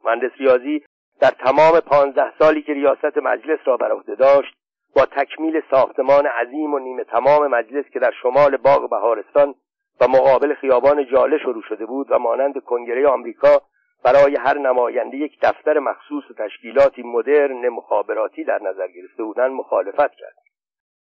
مهندس 0.03 0.31
ریاضی 0.37 0.83
در 1.21 1.29
تمام 1.29 1.79
پانزده 1.79 2.33
سالی 2.39 2.61
که 2.61 2.73
ریاست 2.73 3.17
مجلس 3.17 3.59
را 3.65 3.77
بر 3.77 3.91
عهده 3.91 4.15
داشت 4.15 4.53
با 4.95 5.05
تکمیل 5.05 5.61
ساختمان 5.71 6.25
عظیم 6.25 6.73
و 6.73 6.79
نیمه 6.79 7.03
تمام 7.03 7.47
مجلس 7.47 7.85
که 7.93 7.99
در 7.99 8.11
شمال 8.21 8.57
باغ 8.57 8.89
بهارستان 8.89 9.55
و 10.01 10.07
مقابل 10.07 10.53
خیابان 10.53 11.05
جاله 11.05 11.37
شروع 11.37 11.63
شده 11.69 11.85
بود 11.85 12.11
و 12.11 12.19
مانند 12.19 12.63
کنگره 12.63 13.07
آمریکا 13.07 13.61
برای 14.03 14.35
هر 14.35 14.57
نماینده 14.57 15.17
یک 15.17 15.39
دفتر 15.41 15.79
مخصوص 15.79 16.23
و 16.31 16.33
تشکیلاتی 16.33 17.03
مدرن 17.03 17.69
مخابراتی 17.69 18.43
در 18.43 18.59
نظر 18.61 18.87
گرفته 18.87 19.23
بودند 19.23 19.51
مخالفت 19.51 20.15
کرد. 20.15 20.35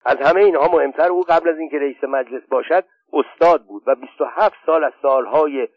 از 0.04 0.16
همه 0.16 0.40
اینها 0.40 0.68
مهمتر 0.72 1.08
او 1.08 1.22
قبل 1.22 1.48
از 1.48 1.58
اینکه 1.58 1.78
رئیس 1.78 2.04
مجلس 2.04 2.42
باشد 2.50 2.84
استاد 3.12 3.64
بود 3.64 3.82
و 3.86 3.94
27 3.94 4.54
سال 4.66 4.84
از 4.84 4.92
سالهای 5.02 5.68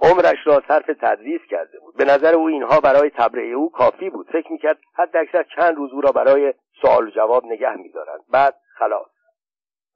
عمرش 0.00 0.46
را 0.46 0.62
صرف 0.68 0.86
تدریس 1.00 1.40
کرده 1.50 1.78
بود. 1.78 1.96
به 1.96 2.04
نظر 2.04 2.34
او 2.34 2.46
اینها 2.46 2.80
برای 2.80 3.10
تبرئه 3.10 3.52
او 3.52 3.70
کافی 3.70 4.10
بود. 4.10 4.30
فکر 4.32 4.52
می‌کرد 4.52 4.78
حد 4.94 5.16
اکثر 5.16 5.42
چند 5.56 5.76
روز 5.76 5.92
او 5.92 6.00
را 6.00 6.12
برای 6.12 6.54
سوال 6.82 7.10
جواب 7.10 7.46
نگه 7.46 7.76
میدارند. 7.76 8.20
بعد 8.30 8.54
خلاص. 8.78 9.06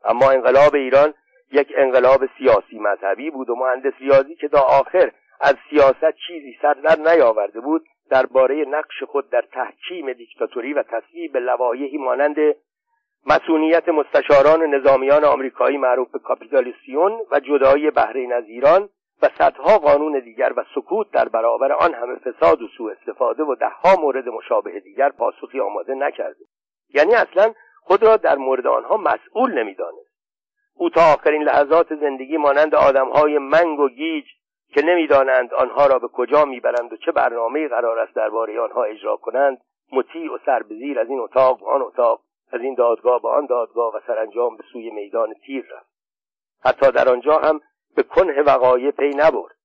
اما 0.04 0.30
انقلاب 0.30 0.74
ایران 0.74 1.14
یک 1.52 1.72
انقلاب 1.76 2.20
سیاسی 2.38 2.78
مذهبی 2.78 3.30
بود 3.30 3.50
و 3.50 3.54
مهندس 3.54 3.92
ریاضی 3.98 4.34
که 4.34 4.48
تا 4.48 4.60
آخر 4.60 5.12
از 5.40 5.55
سیاست 5.70 6.16
چیزی 6.26 6.57
سر 6.62 6.74
در 6.74 6.98
نیاورده 6.98 7.61
بود 7.61 7.87
درباره 8.11 8.64
نقش 8.68 9.03
خود 9.03 9.31
در 9.31 9.44
تحکیم 9.53 10.12
دیکتاتوری 10.12 10.72
و 10.72 10.83
تصویب 10.83 11.37
لوایحی 11.37 11.98
مانند 11.98 12.37
مسئولیت 13.26 13.88
مستشاران 13.88 14.74
نظامیان 14.74 15.24
آمریکایی 15.24 15.79
معروف 15.79 16.11
به 16.11 16.18
کاپیتالیسیون 16.18 17.20
و 17.31 17.40
جدایی 17.40 17.90
بحرین 17.90 18.33
از 18.33 18.44
ایران 18.44 18.88
و 19.22 19.29
صدها 19.38 19.79
قانون 19.79 20.18
دیگر 20.18 20.53
و 20.57 20.64
سکوت 20.74 21.11
در 21.12 21.29
برابر 21.29 21.72
آن 21.72 21.94
همه 21.94 22.16
فساد 22.16 22.62
و 22.62 22.68
سوء 22.76 22.92
استفاده 22.92 23.42
و 23.42 23.55
دهها 23.55 24.00
مورد 24.00 24.29
مشابه 24.29 24.81
دیگر 24.81 25.09
پاسخی 25.09 25.61
آماده 25.61 25.94
نکرده. 25.94 26.44
یعنی 26.94 27.14
اصلا 27.14 27.55
خود 27.81 28.03
را 28.03 28.16
در 28.16 28.37
مورد 28.37 28.66
آنها 28.66 28.96
مسئول 28.96 29.59
نمی‌دانست. 29.59 30.11
او 30.74 30.90
تا 30.90 31.00
آخرین 31.12 31.42
لحظات 31.42 31.94
زندگی 31.94 32.37
مانند 32.37 32.74
آدمهای 32.74 33.38
منگ 33.38 33.81
و 33.81 33.88
گیج 33.88 34.24
که 34.74 34.83
نمی‌دانند 34.83 35.54
آنها 35.54 35.87
را 35.87 35.98
به 35.98 36.09
کجا 36.09 36.44
می‌برند 36.44 36.92
و 36.92 36.96
چه 36.96 37.12
برنامه 37.12 37.68
قرار 37.68 37.98
است 37.98 38.14
درباره 38.14 38.61
آنها 38.61 38.85
اجرا 38.85 39.16
کنند 39.16 39.61
مطیع 39.92 40.35
و 40.35 40.38
سربزیر 40.46 41.00
از 41.00 41.09
این 41.09 41.20
اتاق 41.20 41.61
به 41.61 41.66
آن 41.66 41.83
اتاق 41.83 42.20
از 42.52 42.61
این 42.61 42.74
دادگاه 42.74 43.22
به 43.22 43.28
آن 43.28 43.46
دادگاه 43.46 43.96
و 43.96 44.00
سرانجام 44.06 44.56
به 44.56 44.64
سوی 44.72 44.90
میدان 44.90 45.35
تیر 45.35 45.64
رفت. 45.70 45.90
حتی 46.64 46.92
در 46.92 47.09
آنجا 47.09 47.38
هم 47.38 47.61
به 47.96 48.02
کنه 48.02 48.42
وقایع 48.42 48.90
پی 48.90 49.11
نبرد. 49.11 49.56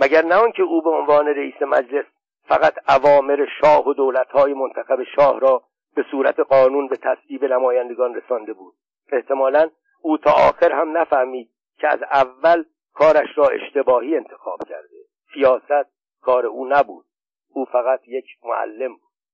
مگر 0.00 0.24
نه 0.24 0.34
آنکه 0.34 0.62
او 0.62 0.82
به 0.82 0.90
عنوان 0.90 1.26
رئیس 1.26 1.62
مجلس 1.62 2.04
فقط 2.48 2.74
اوامر 2.88 3.46
شاه 3.60 3.88
و 3.88 3.94
دولتهای 3.94 4.54
منتخب 4.54 5.02
شاه 5.16 5.40
را 5.40 5.62
به 5.94 6.04
صورت 6.10 6.40
قانون 6.40 6.88
به 6.88 6.96
تصویب 6.96 7.44
نمایندگان 7.44 8.14
رسانده 8.14 8.52
بود. 8.52 8.74
احتمالا 9.12 9.70
او 10.02 10.18
تا 10.18 10.30
آخر 10.30 10.72
هم 10.72 10.98
نفهمید 10.98 11.50
که 11.78 11.88
از 11.88 12.02
اول 12.02 12.64
کارش 12.92 13.28
را 13.38 13.48
اشتباهی 13.48 14.16
انتخاب 14.16 14.58
کرده. 14.68 14.96
سیاست 15.34 15.92
کار 16.20 16.46
او 16.46 16.68
نبود. 16.68 17.06
او 17.48 17.64
فقط 17.64 18.00
یک 18.08 18.26
معلم 18.44 18.92
بود. 18.92 19.11